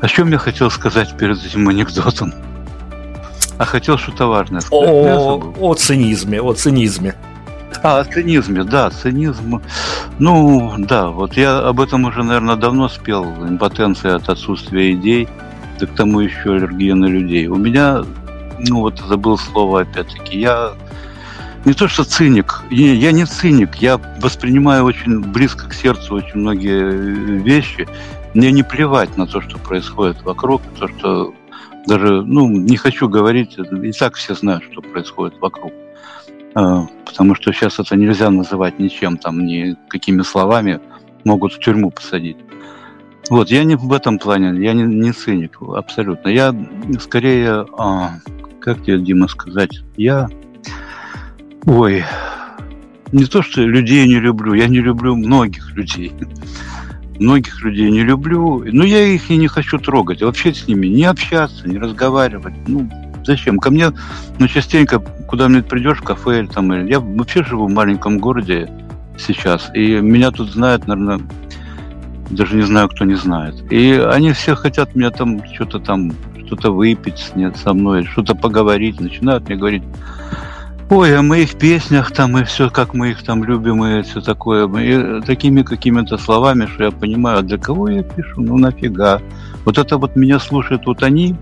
[0.00, 2.32] о чем я хотел сказать перед этим анекдотом.
[3.58, 4.88] А хотел что-то важное сказать.
[4.88, 7.14] О, о цинизме, о цинизме.
[7.82, 9.60] А, о цинизме, да, цинизм.
[10.18, 13.24] Ну, да, вот я об этом уже, наверное, давно спел.
[13.24, 15.28] Импотенция от отсутствия идей,
[15.80, 17.46] да к тому еще аллергия на людей.
[17.48, 18.04] У меня,
[18.58, 20.72] ну вот забыл слово опять-таки, я
[21.64, 27.40] не то что циник, я не циник, я воспринимаю очень близко к сердцу очень многие
[27.42, 27.88] вещи.
[28.34, 31.34] Мне не плевать на то, что происходит вокруг, то, что
[31.88, 35.72] даже, ну, не хочу говорить, и так все знают, что происходит вокруг.
[36.54, 40.80] А, потому что сейчас это нельзя называть ничем, там, ни какими словами
[41.24, 42.36] могут в тюрьму посадить.
[43.30, 46.28] Вот, я не в этом плане, я не, не циник, абсолютно.
[46.28, 46.54] Я
[47.00, 48.20] скорее, а,
[48.60, 50.28] как тебе, Дима, сказать, я,
[51.64, 52.04] ой,
[53.12, 56.12] не то, что людей не люблю, я не люблю многих людей.
[57.18, 61.04] Многих людей не люблю, но я их и не хочу трогать, вообще с ними не
[61.04, 62.54] общаться, не разговаривать.
[62.66, 62.88] Ну,
[63.24, 63.58] зачем?
[63.58, 63.92] Ко мне,
[64.38, 66.88] ну, частенько, куда мне придешь, в кафе или там, или...
[66.88, 68.70] я вообще живу в маленьком городе
[69.18, 71.20] сейчас, и меня тут знают, наверное,
[72.30, 73.54] даже не знаю, кто не знает.
[73.72, 76.12] И они все хотят меня там что-то там,
[76.46, 79.82] что-то выпить со мной, что-то поговорить, начинают мне говорить,
[80.90, 84.66] ой, о моих песнях там и все, как мы их там любим и все такое.
[84.78, 89.20] И такими какими-то словами, что я понимаю, а для кого я пишу, ну нафига.
[89.64, 91.36] Вот это вот меня слушают вот они,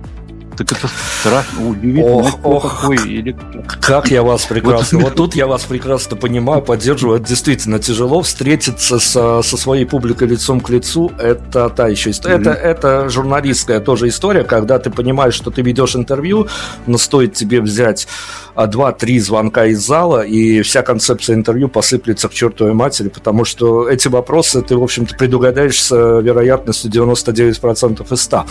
[0.56, 0.88] так это
[1.20, 2.16] страшно, удивительно.
[2.16, 3.36] Ох, ох, такой, или...
[3.80, 5.00] как я вас прекрасно.
[5.00, 7.18] Вот тут я вас прекрасно понимаю, поддерживаю.
[7.18, 11.12] Это действительно тяжело встретиться со, со своей публикой лицом к лицу.
[11.18, 12.36] Это та еще история.
[12.36, 12.40] Mm-hmm.
[12.40, 16.48] Это, это журналистская тоже история, когда ты понимаешь, что ты ведешь интервью,
[16.86, 18.08] но стоит тебе взять
[18.54, 23.88] а, два-три звонка из зала, и вся концепция интервью посыплется к чертовой матери, потому что
[23.88, 28.46] эти вопросы ты, в общем-то, предугадаешь с вероятностью 99% из 100.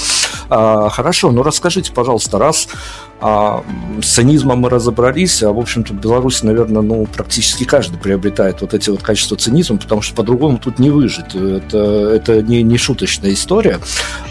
[0.49, 2.67] А, хорошо, ну расскажите, пожалуйста, раз
[3.21, 3.63] а
[4.01, 8.73] с цинизмом мы разобрались, а, в общем-то, в Беларуси, наверное, ну, практически каждый приобретает вот
[8.73, 11.33] эти вот качества цинизма, потому что по-другому тут не выжить.
[11.33, 13.79] Это, это не, не шуточная история.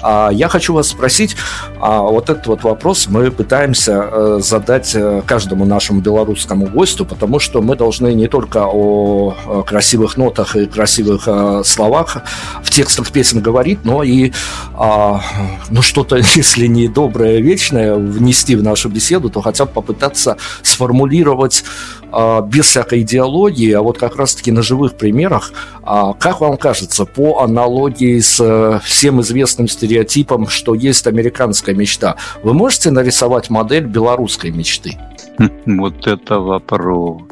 [0.02, 1.34] А я хочу вас спросить,
[1.80, 7.38] а вот этот вот вопрос мы пытаемся э, задать э, каждому нашему белорусскому гостю, потому
[7.40, 12.18] что мы должны не только о красивых нотах и красивых э, словах
[12.62, 14.32] в текстах песен говорить, но и
[14.74, 15.22] а,
[15.70, 20.36] ну, что-то, если не доброе, вечное, внести в наш нашу беседу, то хотя бы попытаться
[20.62, 21.64] сформулировать
[22.12, 25.52] э, без всякой идеологии, а вот как раз-таки на живых примерах,
[25.82, 32.16] э, как вам кажется, по аналогии с э, всем известным стереотипом, что есть американская мечта,
[32.42, 34.98] вы можете нарисовать модель белорусской мечты?
[35.66, 37.22] Вот это вопрос.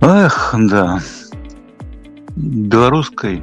[0.00, 1.00] Эх, да.
[2.36, 3.42] Белорусской.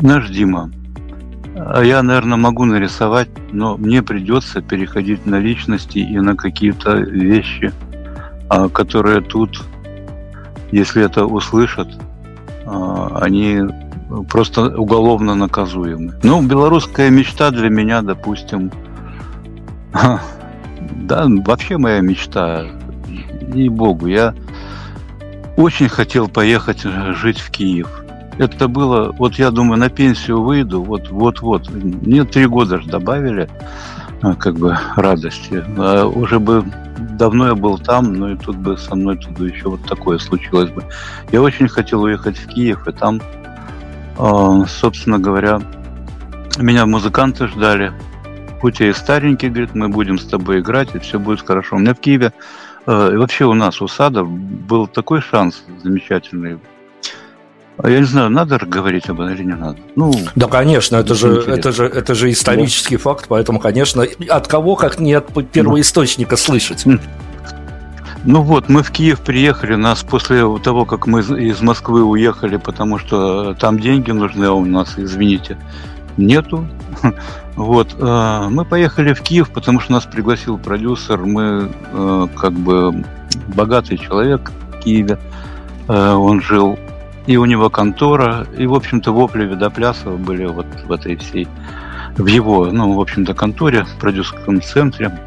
[0.00, 0.70] Наш Дима,
[1.54, 7.72] я, наверное, могу нарисовать, но мне придется переходить на личности и на какие-то вещи,
[8.48, 9.62] а, которые тут,
[10.72, 11.88] если это услышат,
[12.66, 13.60] а, они
[14.28, 16.14] просто уголовно наказуемы.
[16.24, 18.72] Ну, белорусская мечта для меня, допустим,
[19.92, 22.66] да, вообще моя мечта,
[23.54, 24.34] и богу, я
[25.56, 28.03] очень хотел поехать жить в Киев
[28.38, 31.70] это было, вот я думаю, на пенсию выйду, вот, вот, вот.
[31.70, 33.48] Мне три года же добавили,
[34.22, 35.64] а, как бы, радости.
[35.76, 36.64] А уже бы
[37.18, 40.70] давно я был там, но и тут бы со мной тут еще вот такое случилось
[40.70, 40.84] бы.
[41.32, 43.20] Я очень хотел уехать в Киев, и там,
[44.18, 45.60] а, собственно говоря,
[46.58, 47.92] меня музыканты ждали.
[48.60, 51.76] Хоть я и старенький, говорит, мы будем с тобой играть, и все будет хорошо.
[51.76, 52.32] У меня в Киеве,
[52.86, 56.58] и вообще у нас, у Сада, был такой шанс замечательный
[57.82, 59.76] я не знаю, надо говорить об этом или не надо.
[59.96, 63.02] Ну, да, конечно, это же, это же, это же исторический да.
[63.02, 66.86] факт, поэтому, конечно, от кого, как не от первоисточника слышать.
[68.26, 72.98] Ну вот, мы в Киев приехали, нас после того, как мы из Москвы уехали, потому
[72.98, 75.58] что там деньги нужны, а у нас, извините,
[76.16, 76.66] нету.
[77.56, 83.04] Вот, э, мы поехали в Киев, потому что нас пригласил продюсер, мы э, как бы
[83.54, 85.18] богатый человек в Киеве,
[85.86, 86.76] э, он жил
[87.26, 91.48] и у него контора, и, в общем-то, вопли Видоплясова были вот в этой всей,
[92.16, 95.18] в его, ну, в общем-то, конторе, в продюсерском центре.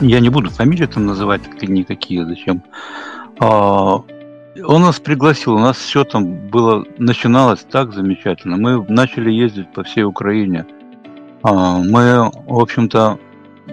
[0.00, 2.62] Я не буду фамилии там называть никакие, зачем.
[3.38, 4.02] А,
[4.62, 8.56] он нас пригласил, у нас все там было, начиналось так замечательно.
[8.56, 10.66] Мы начали ездить по всей Украине.
[11.42, 13.18] А, мы, в общем-то,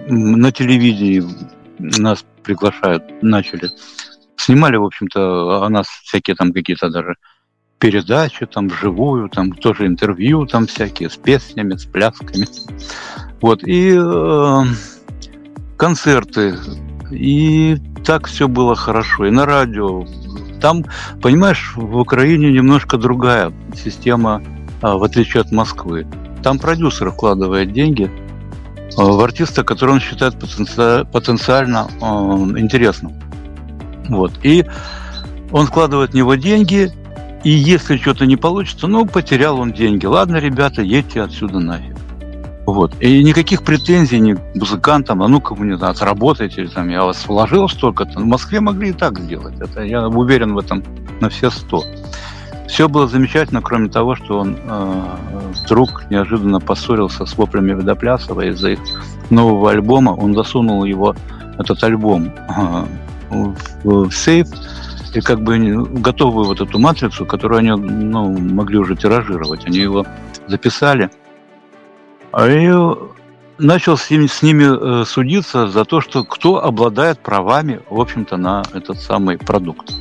[0.08, 1.22] на телевидении
[1.78, 3.68] нас приглашают, начали.
[4.36, 7.16] Снимали, в общем-то, о нас всякие там какие-то даже
[7.82, 12.46] передачу там вживую, там тоже интервью там всякие с песнями, с плясками.
[13.40, 14.62] Вот, и э,
[15.76, 16.54] концерты,
[17.10, 20.06] и так все было хорошо, и на радио.
[20.60, 20.84] Там,
[21.20, 24.40] понимаешь, в Украине немножко другая система,
[24.80, 26.06] э, в отличие от Москвы.
[26.44, 32.04] Там продюсер вкладывает деньги э, в артиста, который он считает потенци- потенциально э,
[32.60, 33.14] интересным.
[34.08, 34.30] Вот.
[34.44, 34.64] И
[35.50, 36.92] он вкладывает в него деньги,
[37.44, 40.06] и если что-то не получится, ну, потерял он деньги.
[40.06, 41.96] Ладно, ребята, едьте отсюда нафиг.
[42.66, 42.94] Вот.
[43.00, 47.68] И никаких претензий ни к музыкантам, а ну-ка не знаю, отработайте, там, я вас вложил
[47.68, 48.20] столько-то.
[48.20, 49.60] В Москве могли и так сделать.
[49.60, 50.84] Это я уверен в этом
[51.20, 51.82] на все сто.
[52.68, 55.02] Все было замечательно, кроме того, что он э,
[55.64, 58.80] вдруг неожиданно поссорился с воплями Водоплясова из-за их
[59.30, 60.10] нового альбома.
[60.10, 61.14] Он засунул его,
[61.58, 62.84] этот альбом, э,
[63.30, 64.46] в, в сейф,
[65.16, 65.58] и как бы
[66.00, 69.66] готовую вот эту матрицу, которую они ну, могли уже тиражировать.
[69.66, 70.06] Они его
[70.46, 71.10] записали.
[72.32, 72.70] А и
[73.58, 78.36] начал с ними, с ними э, судиться за то, что кто обладает правами, в общем-то,
[78.36, 79.92] на этот самый продукт.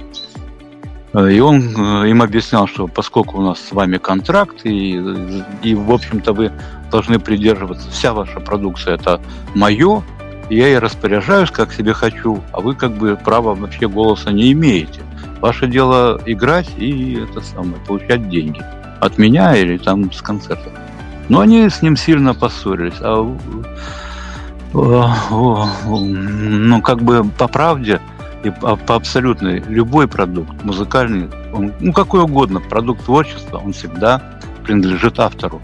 [1.14, 1.60] И он
[2.06, 4.94] им объяснял, что поскольку у нас с вами контракт, и,
[5.62, 6.54] и в общем-то, вы
[6.90, 9.20] должны придерживаться, вся ваша продукция это
[9.54, 10.04] мое,
[10.56, 15.02] я и распоряжаюсь, как себе хочу, а вы как бы права вообще голоса не имеете.
[15.40, 18.62] Ваше дело играть и это самое, получать деньги.
[19.00, 20.70] От меня или там с концерта.
[21.30, 23.00] Но они с ним сильно поссорились.
[23.02, 23.24] А,
[24.74, 28.00] ну, как бы по правде
[28.44, 34.40] и по, по абсолютной, любой продукт, музыкальный, он, ну, какой угодно, продукт творчества, он всегда
[34.64, 35.62] принадлежит автору.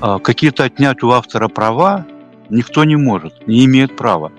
[0.00, 2.06] А какие-то отнять у автора права
[2.50, 4.32] никто не может, не имеет права.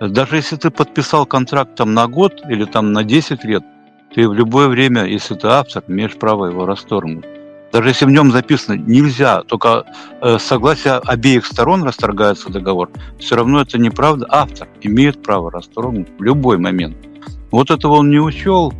[0.00, 3.62] Даже если ты подписал контракт там на год или там на 10 лет,
[4.14, 7.24] ты в любое время, если ты автор, имеешь право его расторгнуть.
[7.72, 9.84] Даже если в нем записано нельзя, только
[10.20, 14.26] э, согласие обеих сторон расторгается договор, все равно это неправда.
[14.28, 16.96] Автор имеет право расторгнуть в любой момент.
[17.50, 18.72] Вот этого он не учел,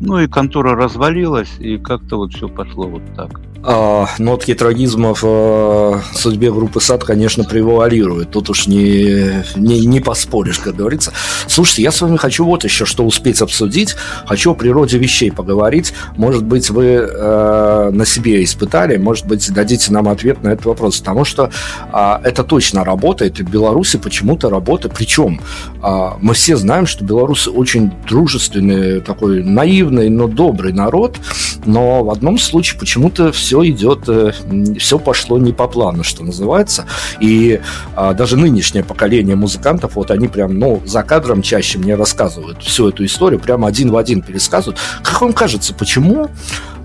[0.00, 5.22] ну и контора развалилась, и как-то вот все пошло вот так а, нотки трагизма в
[5.22, 8.30] а, судьбе группы САД, конечно, превалируют.
[8.30, 11.12] Тут уж не, не, не поспоришь, как говорится.
[11.46, 13.96] Слушайте, я с вами хочу вот еще что успеть обсудить.
[14.26, 15.92] Хочу о природе вещей поговорить.
[16.16, 20.98] Может быть, вы э, на себе испытали, может быть, дадите нам ответ на этот вопрос.
[20.98, 21.50] Потому что
[21.92, 23.40] э, это точно работает.
[23.40, 24.94] И в Беларуси почему-то работает.
[24.96, 25.40] Причем
[25.82, 31.18] э, мы все знаем, что белорусы очень дружественный, такой наивный, но добрый народ.
[31.66, 34.30] Но в одном случае почему-то все все идет, э,
[34.78, 36.84] все пошло не по плану, что называется.
[37.20, 37.60] И
[37.96, 42.90] а, даже нынешнее поколение музыкантов, вот они прям, ну, за кадром чаще мне рассказывают всю
[42.90, 44.78] эту историю, прямо один в один пересказывают.
[45.02, 46.30] Как вам кажется, почему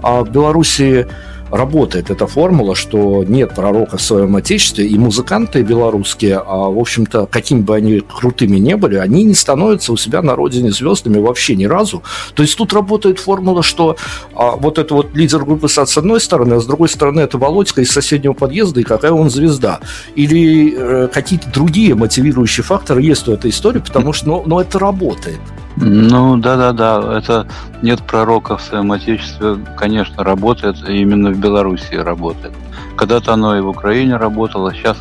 [0.02, 1.08] а, в Беларуси
[1.56, 7.28] работает эта формула, что нет пророка в своем отечестве, и музыканты белорусские, а, в общем-то,
[7.28, 11.56] какими бы они крутыми не были, они не становятся у себя на родине звездами вообще
[11.56, 12.04] ни разу.
[12.34, 13.96] То есть тут работает формула, что
[14.34, 17.38] а, вот это вот лидер группы САД с одной стороны, а с другой стороны это
[17.38, 19.80] Володька из соседнего подъезда, и какая он звезда.
[20.16, 24.80] Или э, какие-то другие мотивирующие факторы есть у этой истории, потому что ну, ну, это
[24.80, 25.40] работает.
[25.78, 27.48] Ну, да-да-да, это
[27.82, 32.54] нет пророка в своем отечестве, конечно, работает, именно в Белоруссии работает.
[32.98, 34.98] Когда-то оно и в Украине работало, сейчас,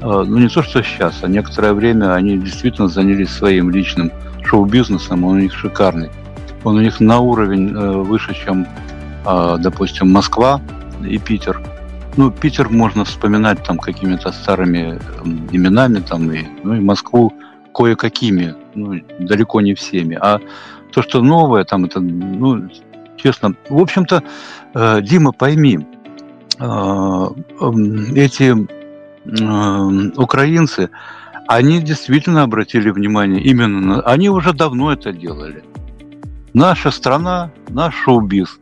[0.00, 4.10] э, ну не то, что сейчас, а некоторое время они действительно занялись своим личным
[4.44, 6.10] шоу-бизнесом, он у них шикарный.
[6.64, 8.66] Он у них на уровень э, выше, чем,
[9.26, 10.60] э, допустим, Москва
[11.04, 11.60] и Питер.
[12.16, 14.98] Ну, Питер можно вспоминать там какими-то старыми
[15.52, 17.32] именами, там, и, ну и Москву
[17.74, 20.18] кое-какими, ну, далеко не всеми.
[20.20, 20.40] А
[20.92, 22.68] то, что новое, там это, ну,
[23.16, 24.22] честно, в общем-то,
[24.74, 25.86] э, Дима, пойми,
[26.58, 28.54] э, эм, эти
[29.24, 30.90] э, украинцы,
[31.48, 34.00] они действительно обратили внимание именно на...
[34.02, 35.62] Они уже давно это делали.
[36.54, 38.58] Наша страна, наш шоу-биз.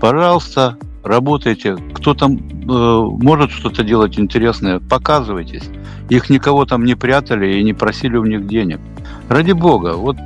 [0.00, 1.76] Пожалуйста, работайте.
[1.94, 5.64] Кто там э, может что-то делать интересное, показывайтесь.
[6.08, 8.80] Их никого там не прятали и не просили у них денег.
[9.28, 10.16] Ради бога, вот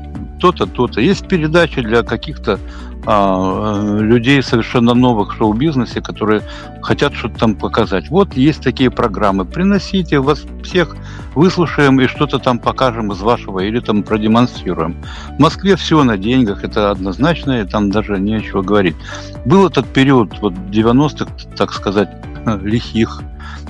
[0.41, 1.01] то-то, то-то.
[1.01, 2.59] Есть передачи для каких-то
[3.07, 6.43] а, людей совершенно новых в шоу-бизнесе, которые
[6.83, 8.11] хотят что-то там показать.
[8.11, 9.45] Вот есть такие программы.
[9.45, 10.97] Приносите, вас всех
[11.35, 14.97] выслушаем и что-то там покажем из вашего или там продемонстрируем.
[15.37, 18.97] В Москве все на деньгах, это однозначно, и там даже нечего говорить.
[19.45, 22.11] Был этот период вот 90-х, так сказать,
[22.63, 23.23] лихих,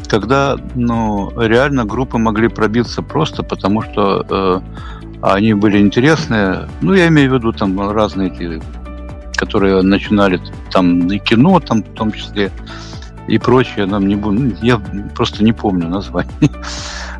[0.08, 4.60] когда ну, реально группы могли пробиться просто потому, что э,
[5.22, 6.68] они были интересные.
[6.80, 8.62] Ну, я имею в виду там разные эти,
[9.36, 10.40] которые начинали
[10.70, 12.50] там и кино, там в том числе,
[13.28, 13.86] и прочее.
[13.86, 14.80] Нам не ну, я
[15.14, 16.32] просто не помню название.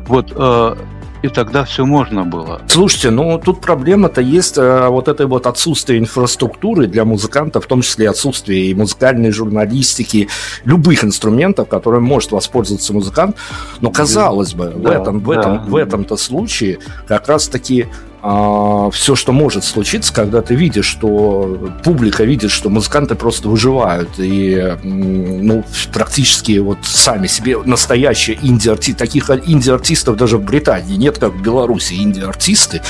[0.07, 0.75] Вот, э,
[1.21, 2.61] и тогда все можно было.
[2.67, 7.81] Слушайте, ну тут проблема-то есть э, вот этой вот отсутствие инфраструктуры для музыкантов, в том
[7.81, 10.29] числе отсутствие и музыкальной журналистики,
[10.63, 13.37] любых инструментов, которым может воспользоваться музыкант.
[13.79, 15.63] Но казалось бы, да, в этом, в этом, да.
[15.67, 17.87] в этом-то случае как раз-таки
[18.23, 24.09] а, все, что может случиться, когда ты видишь, что публика видит, что музыканты просто выживают
[24.17, 28.99] и ну, практически вот сами себе настоящие инди-артисты.
[28.99, 32.81] Таких инди-артистов даже в Британии нет, как в Беларуси инди-артисты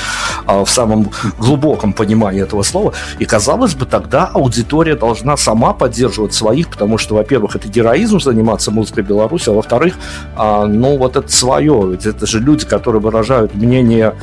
[0.46, 2.92] а в самом глубоком понимании этого слова.
[3.18, 8.70] И казалось бы, тогда аудитория должна сама поддерживать своих, потому что, во-первых, это героизм заниматься
[8.70, 9.94] музыкой Беларуси, а во-вторых,
[10.36, 14.14] а, ну вот это свое, ведь это же люди, которые выражают мнение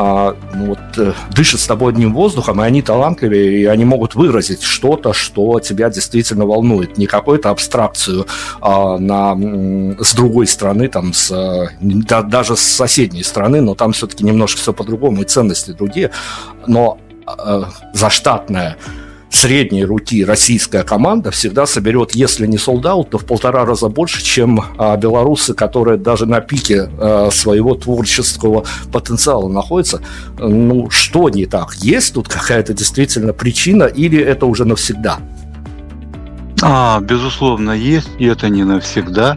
[0.00, 4.14] а, ну, вот, э, дышат с тобой одним воздухом, и они талантливее, и они могут
[4.14, 6.98] выразить что-то, что тебя действительно волнует.
[6.98, 8.24] Не какую-то абстракцию
[8.60, 9.34] а, на,
[9.98, 14.72] с другой стороны, там, с, да, даже с соседней стороны, но там все-таки немножко все
[14.72, 16.12] по-другому, и ценности другие.
[16.68, 18.76] Но а, заштатная
[19.30, 24.60] средней руки российская команда всегда соберет, если не солдат, то в полтора раза больше, чем
[24.78, 30.00] а, белорусы, которые даже на пике а, своего творческого потенциала находятся.
[30.38, 31.74] Ну, что не так?
[31.76, 35.18] Есть тут какая-то действительно причина или это уже навсегда?
[36.62, 39.36] А, безусловно, есть, и это не навсегда.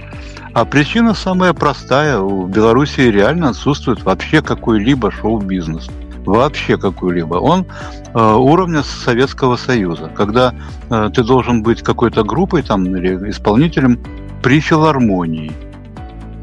[0.54, 2.20] А причина самая простая.
[2.20, 5.90] У Беларуси реально отсутствует вообще какой-либо шоу-бизнес.
[6.26, 7.36] Вообще какой-либо.
[7.36, 7.66] Он
[8.14, 10.12] э, уровня Советского Союза.
[10.16, 10.54] Когда
[10.90, 14.00] э, ты должен быть какой-то группой там, или исполнителем
[14.42, 15.52] при филармонии.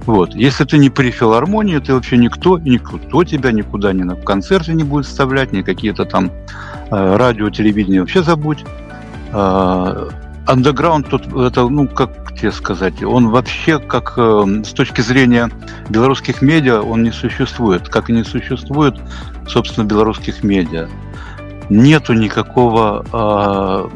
[0.07, 0.35] Вот.
[0.35, 4.83] Если ты не при филармонии, ты вообще никто, никто тебя никуда ни на концерте не
[4.83, 6.31] будет вставлять, ни какие-то там
[6.91, 8.65] э, радио, телевидение вообще забудь.
[9.33, 10.09] Э,
[10.49, 15.51] андеграунд тут, это, ну, как тебе сказать, он вообще, как э, с точки зрения
[15.91, 18.95] белорусских медиа, он не существует, как и не существует,
[19.47, 20.89] собственно, белорусских медиа.
[21.69, 23.89] Нету никакого, э,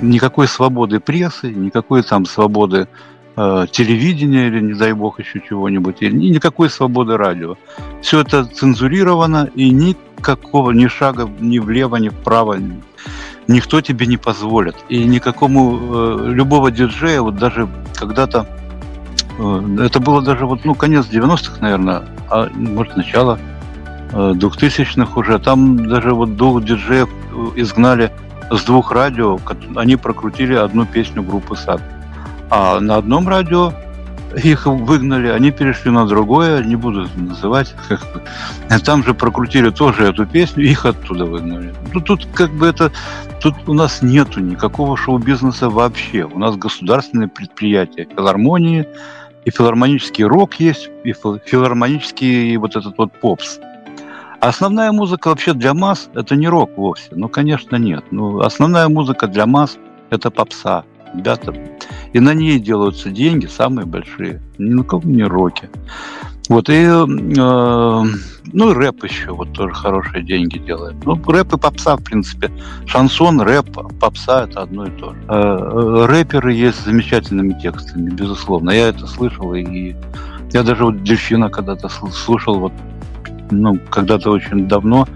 [0.00, 2.88] никакой свободы прессы, никакой там свободы
[3.36, 7.56] э, телевидения или, не дай бог, еще чего-нибудь, и никакой свободы радио.
[8.00, 12.56] Все это цензурировано, и никакого ни шага ни влево, ни вправо
[13.48, 14.76] никто тебе не позволит.
[14.88, 18.46] И никакому э, любого диджея, вот даже когда-то,
[19.38, 23.38] э, это было даже вот, ну, конец 90-х, наверное, а может, начало
[24.12, 28.12] э, 2000-х уже, там даже вот двух диджеев э, изгнали
[28.50, 29.38] с двух радио,
[29.74, 31.80] они прокрутили одну песню группы САД.
[32.50, 33.72] А на одном радио
[34.36, 37.74] их выгнали, они перешли на другое, не буду называть.
[37.88, 38.22] Как бы.
[38.84, 41.74] Там же прокрутили тоже эту песню, их оттуда выгнали.
[41.92, 42.92] Ну, тут как бы это...
[43.40, 46.24] Тут у нас нету никакого шоу-бизнеса вообще.
[46.24, 48.86] У нас государственные предприятия, филармонии,
[49.44, 53.60] и филармонический рок есть, и филармонический вот этот вот попс.
[54.40, 57.08] Основная музыка вообще для масс– это не рок вовсе.
[57.12, 58.04] Ну, конечно, нет.
[58.10, 59.78] Ну, основная музыка для масс–
[60.10, 60.84] это попса.
[61.14, 61.54] Ребята,
[62.12, 64.42] и на ней делаются деньги самые большие.
[64.58, 65.68] Ни на кого не роки.
[66.48, 70.96] Вот, и, э, ну, рэп еще вот тоже хорошие деньги делает.
[71.04, 72.50] Ну, рэп и попса, в принципе.
[72.86, 75.20] Шансон, рэп, попса– это одно и то же.
[75.28, 78.70] Э, э, рэперы есть с замечательными текстами, безусловно.
[78.70, 79.94] Я это слышал, и
[80.52, 82.72] я даже вот Дельфина когда-то слушал, вот,
[83.50, 85.06] ну, когда-то очень давно,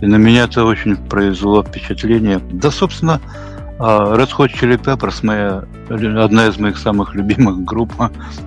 [0.00, 2.40] и на меня это очень произвело впечатление.
[2.52, 3.20] Да, собственно,
[3.80, 5.64] Red Hot Chili Peppers, моя,
[6.22, 7.92] одна из моих самых любимых групп,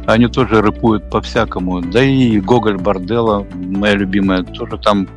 [0.06, 1.82] они тоже рэпуют по-всякому.
[1.82, 5.08] Да и Гоголь Борделла, моя любимая, тоже там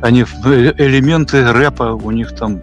[0.00, 2.60] они э, элементы рэпа у них там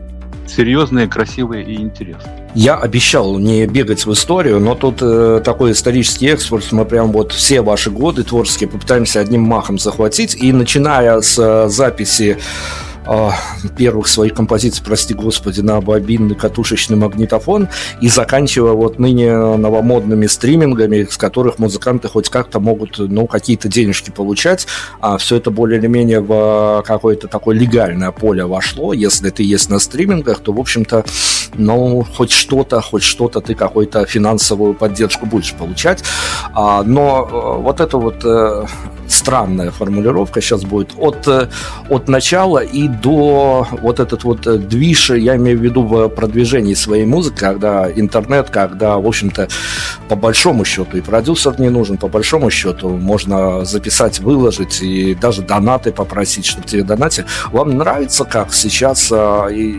[0.47, 2.49] серьезные, красивые и интересные.
[2.53, 7.31] Я обещал не бегать в историю, но тут э, такой исторический экспорт, мы прям вот
[7.31, 10.35] все ваши годы творческие попытаемся одним махом захватить.
[10.35, 12.37] И начиная с э, записи
[13.77, 17.67] первых своих композиций, прости господи, на бобинный катушечный магнитофон
[18.01, 24.09] и заканчивая вот ныне новомодными стримингами, с которых музыканты хоть как-то могут, ну, какие-то денежки
[24.09, 24.67] получать,
[25.01, 28.93] а все это более или менее в какое-то такое легальное поле вошло.
[28.93, 31.05] Если ты есть на стримингах, то, в общем-то,
[31.55, 36.03] ну, хоть что-то, хоть что-то ты какую-то финансовую поддержку будешь получать.
[36.53, 38.65] А, но э, вот это вот э,
[39.07, 41.49] странная формулировка сейчас будет от, э,
[41.89, 46.73] от начала и до вот этот вот э, движ, я имею в виду в продвижении
[46.73, 49.47] своей музыки, когда интернет, когда, в общем-то,
[50.09, 55.41] по большому счету и продюсер не нужен, по большому счету можно записать, выложить и даже
[55.41, 57.25] донаты попросить, чтобы тебе донатили.
[57.51, 59.15] Вам нравится, как сейчас э,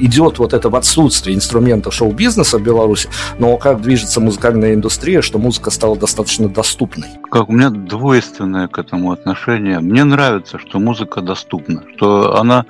[0.00, 3.08] идет вот это в отсутствие инструментов шоу-бизнеса в Беларуси,
[3.38, 7.08] но как движется музыкальная индустрия, что музыка стала достаточно доступной?
[7.30, 9.80] Как у меня двойственное к этому отношение.
[9.80, 12.66] Мне нравится, что музыка доступна, что она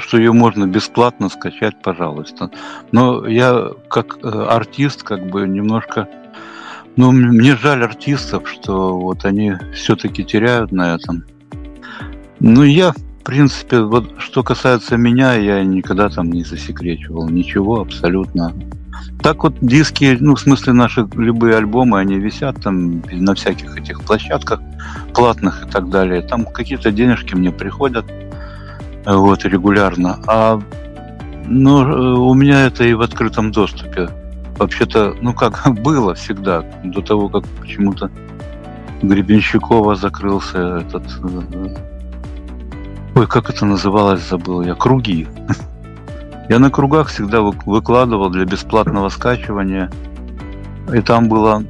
[0.00, 2.50] что ее можно бесплатно скачать, пожалуйста.
[2.92, 6.08] Но я как э, артист как бы немножко...
[6.96, 11.24] Ну, мне жаль артистов, что вот они все-таки теряют на этом.
[12.40, 18.54] Ну, я, в принципе, вот что касается меня, я никогда там не засекречивал ничего абсолютно.
[19.22, 24.02] Так вот диски, ну, в смысле наши любые альбомы, они висят там на всяких этих
[24.02, 24.60] площадках
[25.14, 26.22] платных и так далее.
[26.22, 28.06] Там какие-то денежки мне приходят
[29.06, 30.18] вот, регулярно.
[30.26, 30.60] А
[31.46, 34.08] ну, у меня это и в открытом доступе.
[34.58, 38.10] Вообще-то, ну как, было всегда, до того, как почему-то
[39.02, 41.04] Гребенщикова закрылся этот...
[41.22, 41.76] Э,
[43.14, 44.74] ой, как это называлось, забыл я.
[44.74, 45.28] Круги.
[46.48, 49.90] Я на кругах всегда выкладывал для бесплатного скачивания.
[50.92, 51.62] И там было...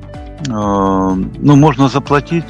[0.48, 2.44] Э, ну, можно заплатить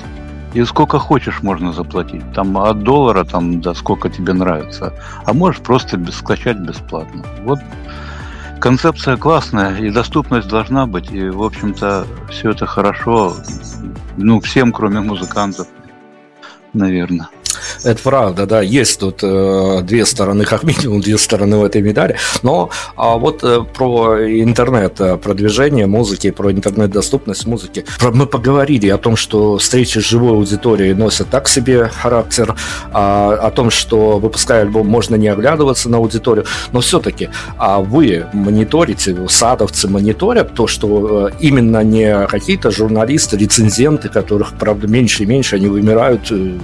[0.57, 2.23] и сколько хочешь можно заплатить.
[2.33, 4.95] Там от доллара, там, да, сколько тебе нравится.
[5.27, 7.25] А можешь просто скачать бесплатно.
[7.45, 7.61] Вот
[8.59, 13.35] концепция классная, и доступность должна быть, и, в общем-то, все это хорошо,
[14.17, 15.67] ну, всем, кроме музыкантов,
[16.73, 17.29] наверное.
[17.85, 22.17] Это правда, да, есть тут э, две стороны, как минимум две стороны в этой медали.
[22.43, 27.85] Но а вот э, про интернет-продвижение э, музыки, про интернет-доступность музыки.
[27.99, 32.55] Про, мы поговорили о том, что встречи с живой аудиторией носят так себе характер,
[32.93, 36.45] а, о том, что выпуская альбом, можно не оглядываться на аудиторию.
[36.73, 44.09] Но все-таки а вы мониторите, садовцы мониторят то, что э, именно не какие-то журналисты, рецензенты,
[44.09, 46.59] которых, правда, меньше и меньше, они вымирают э,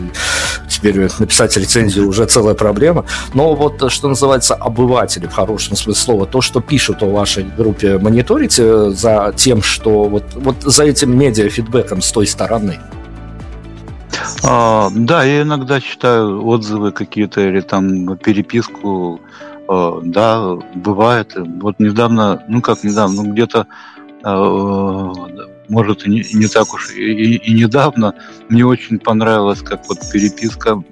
[0.72, 3.04] теперь написать рецензию уже целая проблема.
[3.34, 7.98] Но вот, что называется, обыватели в хорошем смысле слова, то, что пишут о вашей группе,
[7.98, 12.78] мониторите за тем, что вот, вот за этим медиа-фидбэком с той стороны?
[14.44, 19.20] А, да, я иногда читаю отзывы какие-то или там переписку.
[19.68, 21.34] А, да, бывает.
[21.36, 23.66] Вот недавно, ну как недавно, ну где-то
[25.68, 28.14] может, и не, не так уж и, и, и недавно.
[28.48, 30.82] Мне очень понравилось, как вот переписка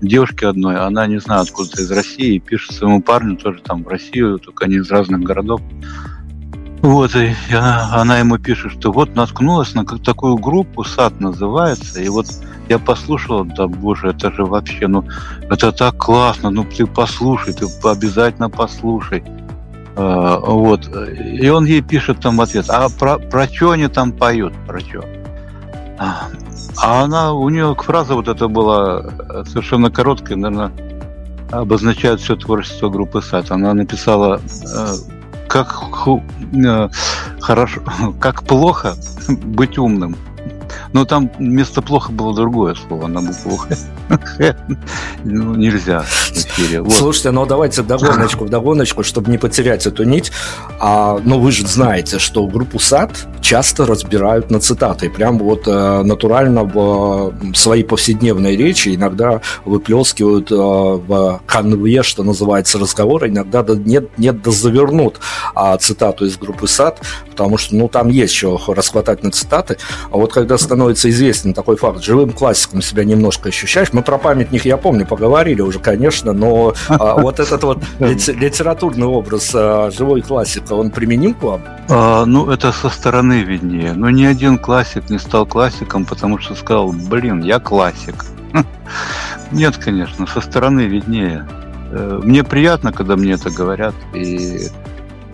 [0.00, 4.38] девушки одной, она, не знаю, откуда-то из России, пишет своему парню тоже там в Россию,
[4.38, 5.60] только они из разных городов.
[6.82, 12.08] Вот, и она, она ему пишет, что вот наткнулась на такую группу, сад называется, и
[12.08, 12.26] вот
[12.70, 15.04] я послушал, да боже, это же вообще, ну,
[15.50, 19.22] это так классно, ну, ты послушай, ты обязательно послушай.
[20.02, 20.88] А, вот.
[21.18, 24.80] И он ей пишет там в ответ, а про, про что они там поют, про
[24.80, 25.04] что?
[25.98, 30.72] А она, у нее фраза вот эта была э, совершенно короткая, наверное,
[31.50, 33.50] обозначает все творчество группы САД.
[33.50, 34.86] Она написала, э,
[35.46, 36.88] как э,
[37.40, 37.82] хорошо,
[38.20, 38.94] как плохо
[39.28, 40.16] быть умным.
[40.92, 43.60] Но там вместо плохо было другое слово на букву
[45.24, 46.82] Ну, нельзя в эфире.
[46.82, 46.92] Вот.
[46.92, 50.32] Слушайте, ну давайте догоночку, догоночку, чтобы не потерять эту нить.
[50.78, 55.10] А, ну, вы же знаете, что группу САД часто разбирают на цитаты.
[55.10, 62.22] Прям вот э, натурально в э, своей повседневной речи иногда выплескивают э, в конве, что
[62.22, 65.20] называется, разговор, иногда да, нет, нет, да завернут
[65.54, 67.00] а, цитату из группы САД,
[67.30, 69.78] потому что, ну, там есть что расхватать на цитаты.
[70.10, 74.64] А вот когда становится известен такой факт, живым классиком себя немножко ощущаешь, мы про памятник,
[74.64, 80.74] я помню, поговорили уже, конечно, но а, вот этот вот литературный образ а, живой классика,
[80.74, 81.62] он применим к вам?
[81.88, 83.92] А, ну, это со стороны виднее.
[83.94, 88.24] Но ни один классик не стал классиком, потому что сказал, блин, я классик.
[89.50, 91.46] Нет, конечно, со стороны виднее.
[91.90, 94.68] Э, мне приятно, когда мне это говорят, и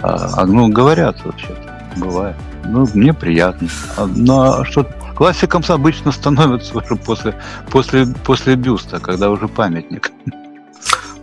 [0.02, 2.36] а, ну, говорят вообще-то бывает.
[2.64, 3.68] Ну, мне приятно.
[3.96, 7.34] А, но что классиком обычно становятся уже после,
[7.70, 10.12] после, после бюста, когда уже памятник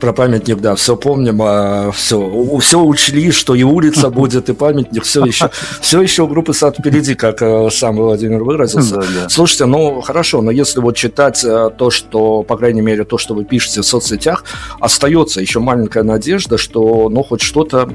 [0.03, 5.05] про памятник, да, все помним, а, все, все учли, что и улица будет, и памятник,
[5.05, 5.49] все еще,
[5.79, 8.95] все еще у группы сад впереди, как э, сам Владимир выразился.
[8.95, 9.29] Да, да.
[9.29, 13.33] Слушайте, ну хорошо, но если вот читать э, то, что, по крайней мере, то, что
[13.33, 14.43] вы пишете в соцсетях,
[14.81, 17.87] остается еще маленькая надежда, что, ну, хоть что-то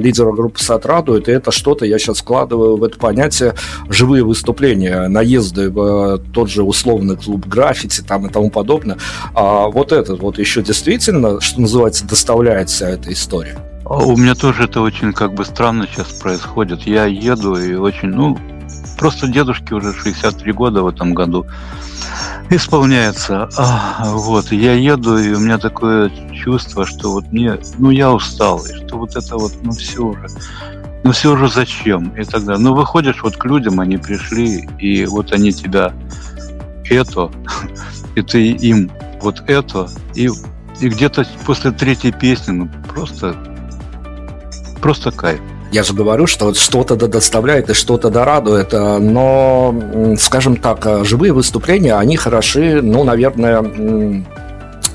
[0.00, 3.54] лидера группы сад радует, и это что-то я сейчас вкладываю в это понятие
[3.88, 8.98] живые выступления, наезды в тот же условный клуб граффити там и тому подобное.
[9.32, 13.58] А вот этот вот еще действительно странно, что называется, доставляет вся эта история.
[13.84, 16.82] У меня тоже это очень как бы странно сейчас происходит.
[16.82, 18.38] Я еду и очень, ну,
[18.98, 21.46] просто дедушке уже 63 года в этом году
[22.50, 23.48] исполняется.
[23.56, 28.64] А, вот, я еду, и у меня такое чувство, что вот мне, ну, я устал,
[28.64, 30.26] и что вот это вот, ну, все уже,
[31.02, 32.62] ну, все уже зачем, и так далее.
[32.62, 35.92] Ну, выходишь вот к людям, они пришли, и вот они тебя
[36.88, 37.30] это,
[38.14, 38.90] и ты им
[39.20, 40.30] вот это, и
[40.80, 43.36] и где-то после третьей песни, ну, просто,
[44.80, 45.40] просто кайф.
[45.72, 50.84] Я же говорю, что что-то да доставляет и что-то да радует, э, но, скажем так,
[50.84, 54.24] э, живые выступления, они хороши, ну, наверное,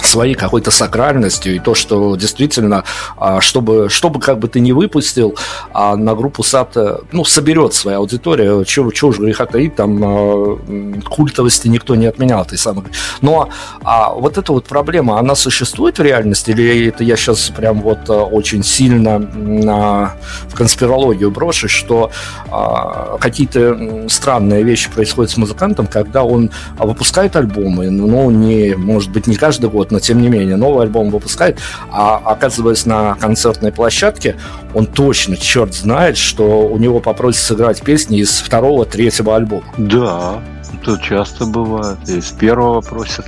[0.06, 2.84] своей какой-то сакральностью, и то, что действительно,
[3.18, 5.36] а, чтобы, чтобы как бы ты не выпустил,
[5.74, 6.78] а на группу САТ,
[7.12, 12.46] ну, соберет своя аудитория, чего, чего же греха таить, там а, культовости никто не отменял,
[12.46, 12.86] ты сам.
[13.22, 13.50] Но
[13.84, 18.10] а вот эта вот проблема, она существует в реальности, или это я сейчас прям вот
[18.10, 20.14] а, очень сильно на,
[20.48, 22.12] в конспирологию брошу, что
[22.50, 29.28] а, какие-то странные вещи происходят с музыкантом, когда он выпускает альбомы, ну, не, может быть,
[29.28, 31.59] не каждый год, но тем не менее, новый альбом выпускает,
[31.91, 34.38] а оказываясь на концертной площадке,
[34.73, 39.63] он точно, черт знает, что у него попросят сыграть песни из второго, третьего альбома.
[39.78, 40.41] Да,
[40.73, 43.26] это часто бывает, и из первого просят.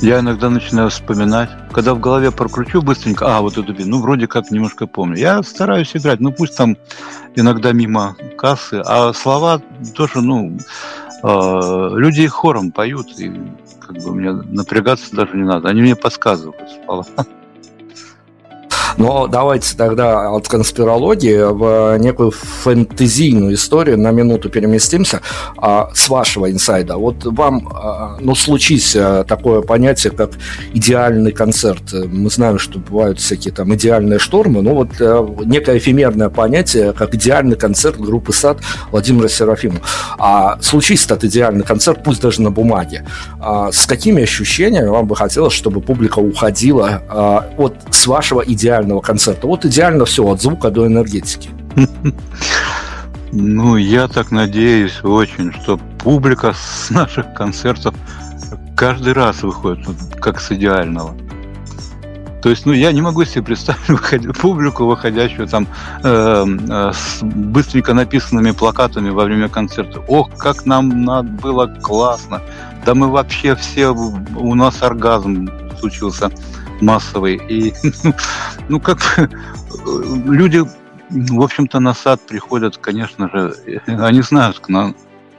[0.00, 4.50] Я иногда начинаю вспоминать, когда в голове прокручу быстренько, а, вот эту ну, вроде как
[4.52, 5.16] немножко помню.
[5.16, 6.76] Я стараюсь играть, ну, пусть там
[7.34, 9.60] иногда мимо кассы, а слова
[9.96, 10.56] тоже, ну,
[11.24, 13.32] э, люди их хором поют, и
[13.88, 15.68] как бы мне напрягаться даже не надо.
[15.68, 17.06] Они мне подсказывают слова.
[18.96, 25.20] Но давайте тогда от конспирологии в некую фэнтезийную историю на минуту переместимся
[25.56, 26.96] а, с вашего инсайда.
[26.96, 30.30] Вот вам, а, ну, случись а, такое понятие, как
[30.72, 31.92] идеальный концерт.
[31.92, 37.14] Мы знаем, что бывают всякие там идеальные штормы, но вот а, некое эфемерное понятие, как
[37.14, 38.58] идеальный концерт группы САД
[38.90, 39.82] Владимира Серафимова.
[40.18, 43.04] А случись этот идеальный концерт, пусть даже на бумаге,
[43.40, 48.77] а, с какими ощущениями вам бы хотелось, чтобы публика уходила а, вот с вашего идеального
[48.78, 49.46] идеального концерта.
[49.46, 51.50] Вот идеально все, от звука до энергетики.
[53.30, 57.94] Ну, я так надеюсь очень, что публика с наших концертов
[58.74, 59.86] каждый раз выходит
[60.18, 61.14] как с идеального.
[62.42, 65.66] То есть, ну, я не могу себе представить выходи, публику, выходящую там
[66.02, 70.00] э, э, с быстренько написанными плакатами во время концерта.
[70.08, 72.40] Ох, как нам надо, было классно.
[72.86, 75.50] Да мы вообще все, у нас оргазм
[75.80, 76.30] случился
[76.80, 77.36] массовый.
[77.48, 77.74] И,
[78.68, 78.98] ну, как
[80.26, 80.62] люди,
[81.10, 83.54] в общем-то, на сад приходят, конечно же,
[83.86, 84.94] они знают, на,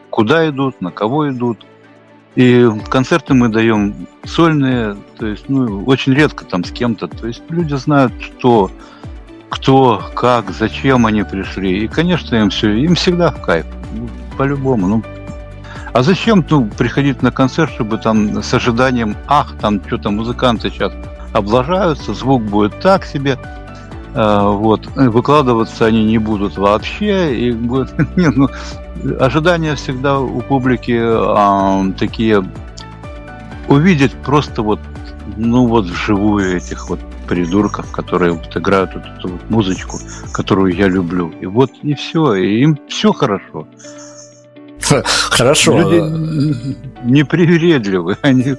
[0.10, 1.66] куда идут, на кого идут.
[2.36, 7.08] И концерты мы даем сольные, то есть, ну, очень редко там с кем-то.
[7.08, 8.72] То есть люди знают, что,
[9.50, 11.84] кто, как, зачем они пришли.
[11.84, 13.66] И, конечно, им все, им всегда в кайф.
[13.94, 14.88] Ну, по-любому.
[14.88, 15.04] Ну,
[15.92, 20.94] а зачем ну, приходить на концерт, чтобы там с ожиданием, ах, там что-то музыканты сейчас
[21.34, 23.38] облажаются, звук будет так себе,
[24.14, 28.50] э, вот, выкладываться они не будут вообще, и будет, не, ну,
[29.20, 32.44] ожидания всегда у публики а, такие
[33.68, 34.80] увидеть просто вот,
[35.38, 39.98] ну вот вживую этих вот придурков, которые вот играют вот эту вот музычку,
[40.34, 41.32] которую я люблю.
[41.40, 43.68] И вот и все, и им все хорошо.
[45.30, 45.78] Хорошо.
[45.78, 46.56] Люди
[47.04, 48.56] непривередливы, они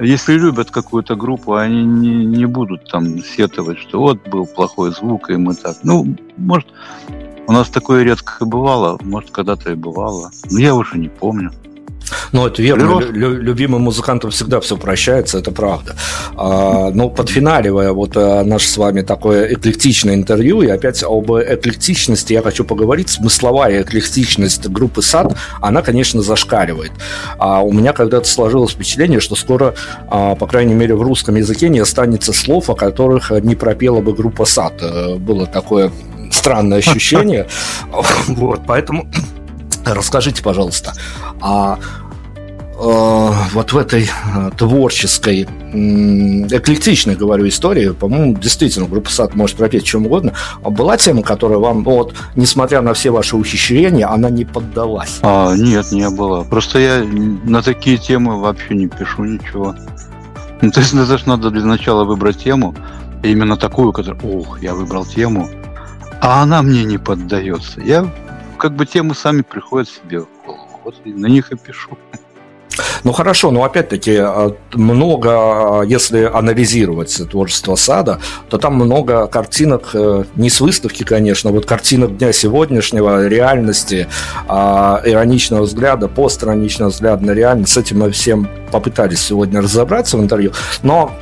[0.00, 5.30] если любят какую-то группу, они не, не будут там сетовать, что вот был плохой звук,
[5.30, 5.76] и мы так.
[5.82, 6.68] Ну, может,
[7.46, 10.30] у нас такое редко бывало, может, когда-то и бывало.
[10.50, 11.50] Но я уже не помню.
[12.32, 13.00] Ну, это верно.
[13.00, 15.96] Лю- любимым музыкантам всегда все прощается, это правда.
[16.36, 22.32] А, но подфиналивая вот а, наше с вами такое эклектичное интервью, и опять об эклектичности
[22.32, 23.10] я хочу поговорить.
[23.10, 26.92] Смысловая эклектичность группы САД, она, конечно, зашкаливает.
[27.38, 29.74] А у меня когда-то сложилось впечатление, что скоро,
[30.08, 34.12] а, по крайней мере, в русском языке не останется слов, о которых не пропела бы
[34.12, 34.82] группа САД.
[34.82, 35.90] Э, было такое
[36.30, 37.46] странное ощущение.
[38.28, 39.08] Вот, поэтому
[39.84, 40.92] расскажите, пожалуйста,
[41.40, 41.78] а
[42.80, 50.06] вот в этой э, творческой, эклектичной, говорю, истории, по-моему, действительно, группа САД может пропеть чем
[50.06, 55.18] угодно, а была тема, которая вам, вот, несмотря на все ваши ухищрения, она не поддалась?
[55.22, 56.44] А, нет, не было.
[56.44, 59.74] Просто я на такие темы вообще не пишу ничего.
[60.62, 62.74] Ну, то есть, это же надо для начала выбрать тему,
[63.22, 65.50] именно такую, которую, ох, я выбрал тему,
[66.22, 67.82] а она мне не поддается.
[67.82, 68.10] Я,
[68.58, 70.80] как бы, темы сами приходят себе в голову.
[70.84, 71.98] Вот на них и пишу.
[73.04, 79.90] Ну хорошо, но опять-таки а, много, а, если анализировать творчество Сада, то там много картинок,
[79.94, 84.08] э, не с выставки, конечно, вот картинок дня сегодняшнего, реальности,
[84.48, 87.72] а, ироничного взгляда, постироничного взгляда на реальность.
[87.72, 90.52] С этим мы всем попытались сегодня разобраться в интервью.
[90.82, 91.12] Но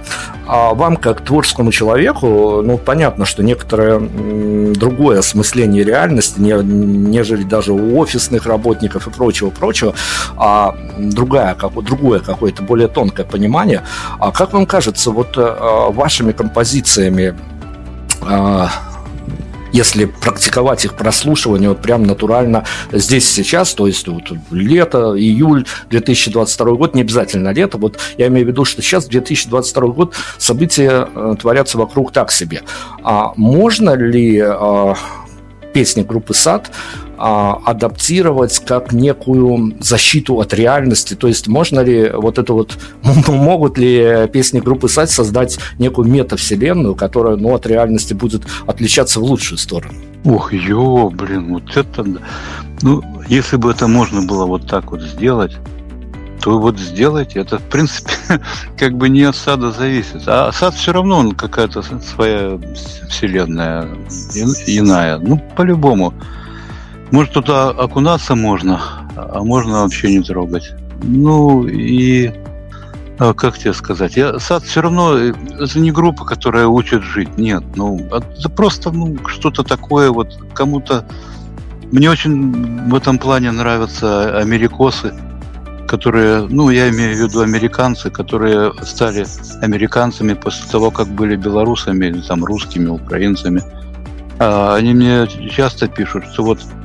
[0.48, 7.72] а вам, как творческому человеку, ну, понятно, что некоторое другое осмысление реальности, не, нежели даже
[7.72, 9.92] у офисных работников и прочего-прочего,
[10.38, 13.82] а другая, как, другое какое-то более тонкое понимание.
[14.18, 17.34] А как вам кажется, вот а, вашими композициями
[18.22, 18.68] а,
[19.72, 26.72] если практиковать их прослушивание вот прям натурально здесь сейчас, то есть вот лето, июль 2022
[26.72, 31.34] год, не обязательно лето, вот я имею в виду, что сейчас 2022 год события э,
[31.40, 32.62] творятся вокруг так себе.
[33.02, 34.94] А можно ли э,
[35.74, 36.70] песни группы «Сад»
[37.18, 41.14] а, адаптировать как некую защиту от реальности?
[41.14, 42.78] То есть можно ли вот это вот,
[43.28, 49.24] могут ли песни группы «Сад» создать некую метавселенную, которая ну, от реальности будет отличаться в
[49.24, 49.94] лучшую сторону?
[50.24, 52.04] Ох, ё, блин, вот это...
[52.82, 55.56] Ну, если бы это можно было вот так вот сделать,
[56.40, 57.40] то вот сделайте.
[57.40, 58.12] Это, в принципе,
[58.78, 60.22] как бы не от сада зависит.
[60.26, 62.58] А сад все равно он какая-то своя
[63.08, 63.88] вселенная
[64.66, 65.18] иная.
[65.18, 66.14] Ну, по-любому.
[67.10, 68.80] Может, туда окунаться можно,
[69.16, 70.72] а можно вообще не трогать.
[71.02, 72.32] Ну, и
[73.18, 77.64] а, как тебе сказать, я сад все равно это не группа, которая учит жить, нет,
[77.74, 81.04] ну это просто ну что-то такое вот кому-то.
[81.90, 85.14] Мне очень в этом плане нравятся америкосы,
[85.88, 89.26] которые, ну я имею в виду американцы, которые стали
[89.62, 93.62] американцами после того, как были белорусами, там русскими, украинцами.
[94.38, 96.77] А, они мне часто пишут, что вот а,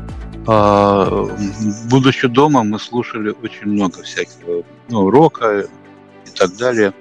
[0.45, 6.93] будучи дома, мы слушали очень много всякого ну, рока, и так далее,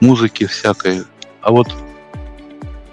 [0.00, 1.02] музыки всякой.
[1.40, 1.68] А вот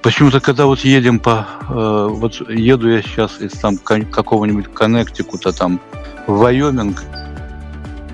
[0.01, 1.47] почему-то, когда вот едем по...
[1.69, 5.79] Э, вот еду я сейчас из там какого-нибудь Коннектикута там
[6.27, 7.01] в Вайоминг,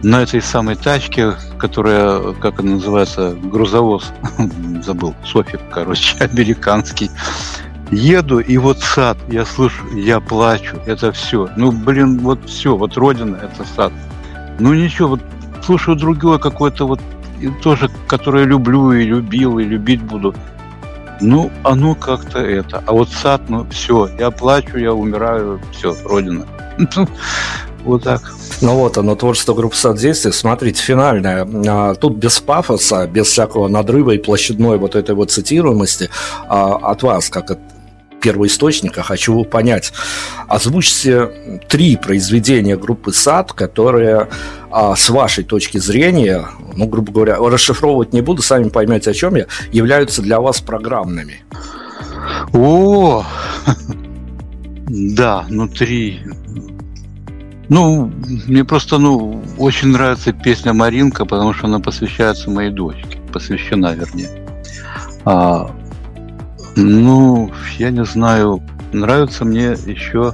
[0.03, 4.11] на этой самой тачке, которая, как она называется, грузовоз,
[4.83, 7.11] забыл, Софик, короче, американский.
[7.91, 11.49] Еду, и вот сад, я слышу, я плачу, это все.
[11.57, 13.91] Ну, блин, вот все, вот родина, это сад.
[14.59, 15.21] Ну, ничего, вот
[15.61, 17.01] слушаю другое какое-то вот
[17.41, 20.33] и тоже, которое люблю и любил, и любить буду.
[21.19, 22.83] Ну, оно как-то это.
[22.85, 26.45] А вот сад, ну, все, я плачу, я умираю, все, Родина.
[27.83, 28.31] Вот так.
[28.61, 30.31] Ну вот оно, творчество группы «Сад действия».
[30.31, 31.47] Смотрите, финальное.
[31.67, 36.11] А, тут без пафоса, без всякого надрыва и площадной вот этой вот цитируемости
[36.47, 37.59] а, от вас, как от
[38.21, 39.91] первоисточника, хочу понять.
[40.47, 44.29] Озвучьте три произведения группы «Сад», которые
[44.71, 49.35] а, с вашей точки зрения, ну, грубо говоря, расшифровывать не буду, сами поймете, о чем
[49.35, 51.43] я, являются для вас программными.
[52.53, 53.25] О,
[54.87, 56.19] да, ну три.
[57.69, 58.11] Ну,
[58.47, 64.29] мне просто, ну, очень нравится песня Маринка, потому что она посвящается моей дочке, посвящена, вернее.
[65.23, 65.71] А,
[66.75, 68.61] ну, я не знаю.
[68.93, 70.33] Нравится мне еще...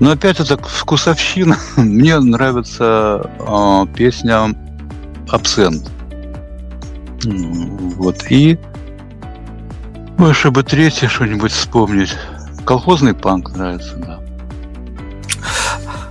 [0.00, 1.56] Ну, опять это вкусовщина.
[1.76, 4.54] мне нравится э, песня
[5.28, 5.90] «Абсент».
[7.24, 8.24] Вот.
[8.30, 8.58] И...
[10.18, 12.14] Ну, чтобы третье что-нибудь вспомнить.
[12.64, 14.23] Колхозный панк нравится, да.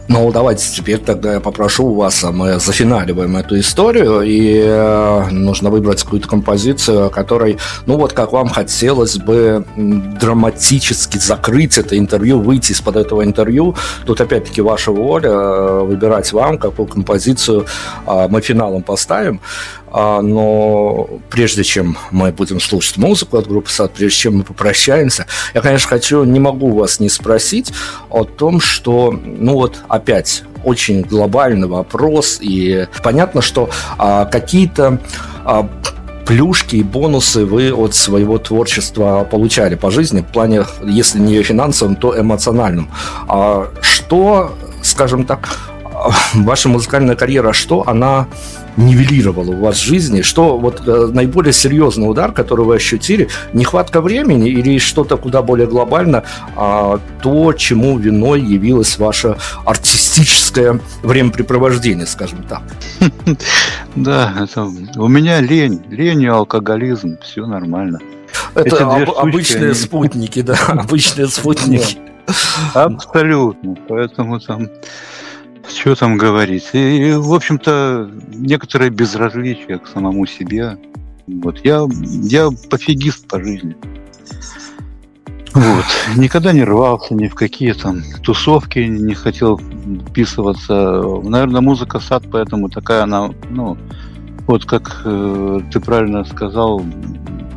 [0.09, 5.29] Ну, давайте теперь тогда я попрошу у вас, а мы зафиналиваем эту историю, и э,
[5.31, 12.41] нужно выбрать какую-то композицию, которой, ну вот как вам хотелось бы драматически закрыть это интервью,
[12.41, 13.75] выйти из-под этого интервью.
[14.05, 17.65] Тут опять-таки ваша воля э, выбирать вам, какую композицию
[18.05, 19.39] э, мы финалом поставим.
[19.93, 25.27] А, но прежде чем мы будем слушать музыку от группы «Сад», прежде чем мы попрощаемся,
[25.53, 27.71] я, конечно, хочу, не могу вас не спросить
[28.09, 33.69] о том, что, ну вот опять, очень глобальный вопрос, и понятно, что
[33.99, 34.99] а, какие-то
[35.45, 35.69] а,
[36.25, 41.95] плюшки и бонусы вы от своего творчества получали по жизни, в плане, если не финансовым,
[41.95, 42.89] то эмоциональным.
[43.27, 45.59] А что, скажем так,
[46.33, 48.27] ваша музыкальная карьера, что она
[48.77, 50.21] нивелировало у вас в жизни?
[50.21, 55.67] Что вот э, наиболее серьезный удар, который вы ощутили, нехватка времени или что-то куда более
[55.67, 56.23] глобально,
[56.55, 62.63] а, то, чему виной явилось ваше артистическое времяпрепровождение, скажем так?
[63.95, 67.99] Да, это у меня лень, лень и алкоголизм, все нормально.
[68.55, 71.97] Это об, обычные спутники, да, обычные спутники.
[72.73, 73.75] Абсолютно.
[73.87, 74.69] Поэтому там
[75.75, 76.69] что там говорить?
[76.73, 80.77] И, в общем-то, некоторое безразличие к самому себе.
[81.27, 81.59] Вот.
[81.63, 81.85] Я,
[82.23, 83.75] я пофигист по жизни.
[85.53, 85.85] Вот.
[86.17, 89.61] Никогда не рвался ни в какие там тусовки, не хотел
[90.09, 91.03] вписываться.
[91.23, 93.77] Наверное, музыка сад, поэтому такая она, ну,
[94.47, 96.81] вот как э, ты правильно сказал,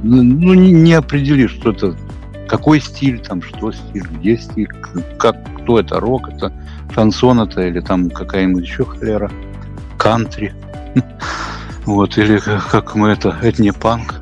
[0.02, 1.96] ну, не, не определишь, что это,
[2.48, 4.68] какой стиль, там, что стиль, где стиль,
[5.18, 6.52] как, кто это, рок, это
[6.94, 9.30] шансон это или там какая-нибудь еще холера,
[9.98, 10.54] кантри.
[11.84, 12.40] Вот, или
[12.72, 14.20] как мы это, это не панк.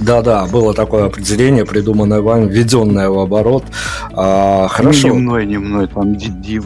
[0.00, 3.64] Да-да, было такое определение, придуманное вами, введенное в оборот.
[4.12, 5.08] А, хорошо.
[5.08, 6.16] Ну, не мной, не мной, там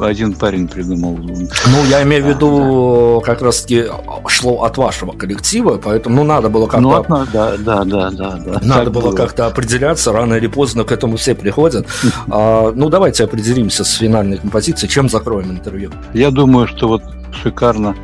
[0.00, 1.18] один парень придумал.
[1.18, 3.84] Ну, я имею в виду, как раз-таки
[4.26, 6.80] шло от вашего коллектива, поэтому, ну, надо было как-то...
[6.80, 8.60] Ну, да, да, да, да, да.
[8.62, 11.86] Надо было, было как-то определяться, рано или поздно к этому все приходят.
[12.30, 15.90] а, ну, давайте определимся с финальной композицией, чем закроем интервью.
[16.12, 17.02] Я думаю, что вот
[17.42, 17.94] шикарно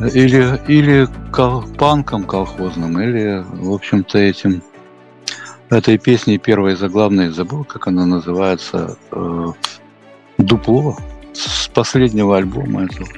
[0.00, 4.62] или, или кол- панком колхозным, или, в общем-то, этим
[5.70, 9.46] этой песней первой заглавной забыл, как она называется, э,
[10.38, 10.96] «Дупло»
[11.32, 13.08] с последнего альбома этого.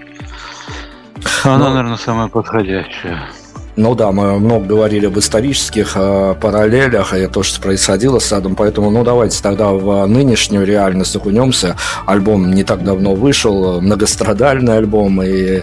[1.44, 3.28] Она, ну, наверное, самая подходящая.
[3.76, 8.54] Ну да, мы много говорили об исторических э, параллелях и то, что происходило с садом,
[8.54, 11.76] поэтому ну давайте тогда в нынешнюю реальность окунемся.
[12.06, 15.62] Альбом не так давно вышел, многострадальный альбом, и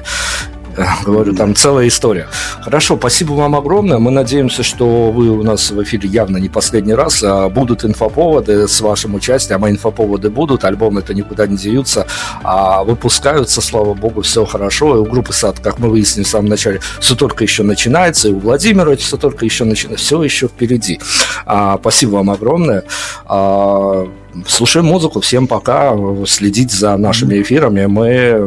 [1.05, 2.27] Говорю, там целая история.
[2.61, 3.97] Хорошо, спасибо вам огромное.
[3.97, 7.23] Мы надеемся, что вы у нас в эфире явно не последний раз.
[7.23, 12.07] А будут инфоповоды с вашим участием, а инфоповоды будут, альбомы это никуда не деются,
[12.43, 14.95] а выпускаются, слава богу, все хорошо.
[14.95, 18.33] И у группы САД, как мы выяснили в самом начале, все только еще начинается, и
[18.33, 20.99] у Владимира все только еще начинается, все еще впереди.
[21.45, 22.83] А, спасибо вам огромное.
[23.25, 24.07] А,
[24.47, 25.19] слушаем музыку.
[25.21, 25.95] Всем пока.
[26.25, 27.85] Следить за нашими эфирами.
[27.85, 28.45] Мы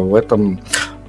[0.00, 0.60] в этом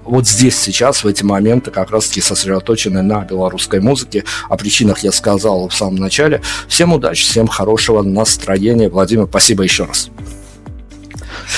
[0.03, 4.23] вот здесь сейчас, в эти моменты, как раз-таки сосредоточены на белорусской музыке.
[4.49, 6.41] О причинах я сказал в самом начале.
[6.67, 8.89] Всем удачи, всем хорошего настроения.
[8.89, 10.09] Владимир, спасибо еще раз.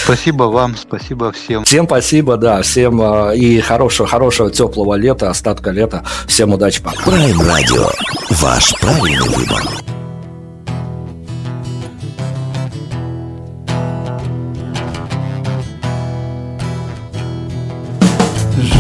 [0.04, 1.64] Спасибо вам, спасибо всем.
[1.64, 6.04] Всем спасибо, да, всем э, и хорошего, хорошего теплого лета, остатка лета.
[6.28, 7.10] Всем удачи, пока.
[7.10, 7.92] Prime Radio.
[8.30, 9.95] Ваш правильный выбор.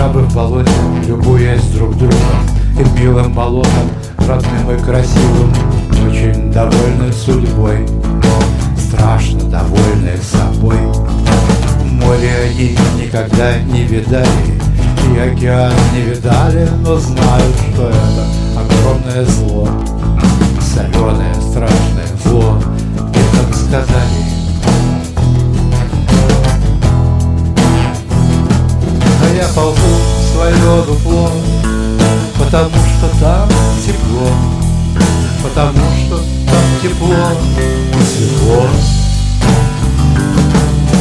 [0.05, 0.69] Жабы в болоте,
[1.07, 2.19] любуясь друг другом
[2.79, 3.89] И милым болотом,
[4.19, 5.51] родным и красивым
[6.07, 7.87] Очень довольны судьбой
[8.77, 10.77] Страшно довольны собой.
[11.85, 14.27] Море они никогда не видали
[15.11, 19.67] И океан не видали Но знают, что это огромное зло
[20.61, 22.59] Соленое страшное зло.
[23.11, 24.14] И так сказали
[29.35, 31.29] я ползу в свое дупло
[32.37, 33.49] Потому что там
[33.85, 34.29] тепло
[35.43, 37.31] Потому что там тепло
[38.05, 38.65] светло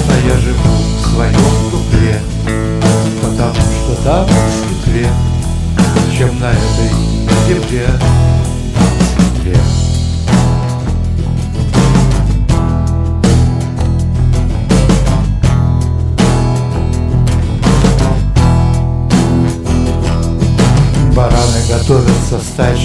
[0.09, 0.59] А я живу
[0.99, 2.21] в своем дупле
[3.23, 5.13] Потому что там светлее
[6.17, 6.91] Чем на этой
[7.47, 7.89] земле.
[9.17, 9.74] Светлее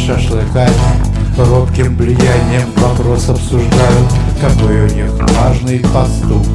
[0.09, 0.73] стать шашлыками
[1.37, 6.45] Робким влиянием вопрос обсуждают Какой у них важный пастух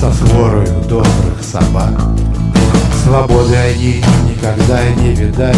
[0.00, 1.92] Со сворою добрых собак.
[3.02, 5.56] Свободы они никогда не видали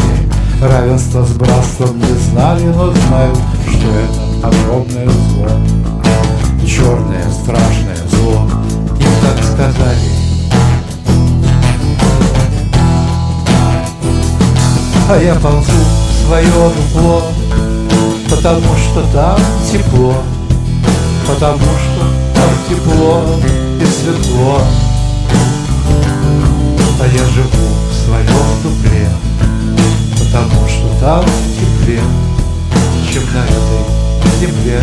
[0.63, 3.39] Равенства с братством не знали Но знают,
[3.69, 5.49] что это огромное зло.
[6.67, 8.49] Черное страшное зло
[8.99, 10.19] Им так сказали.
[15.11, 15.88] А я ползу
[16.29, 17.23] свое дупло
[18.29, 20.15] Потому что там тепло
[21.27, 22.05] Потому что
[22.35, 23.23] там тепло
[23.81, 24.61] и светло.
[27.01, 29.09] А я живу в своем дупле
[30.19, 31.25] Потому что там
[31.59, 32.03] теплее
[33.11, 34.83] Чем на этой земле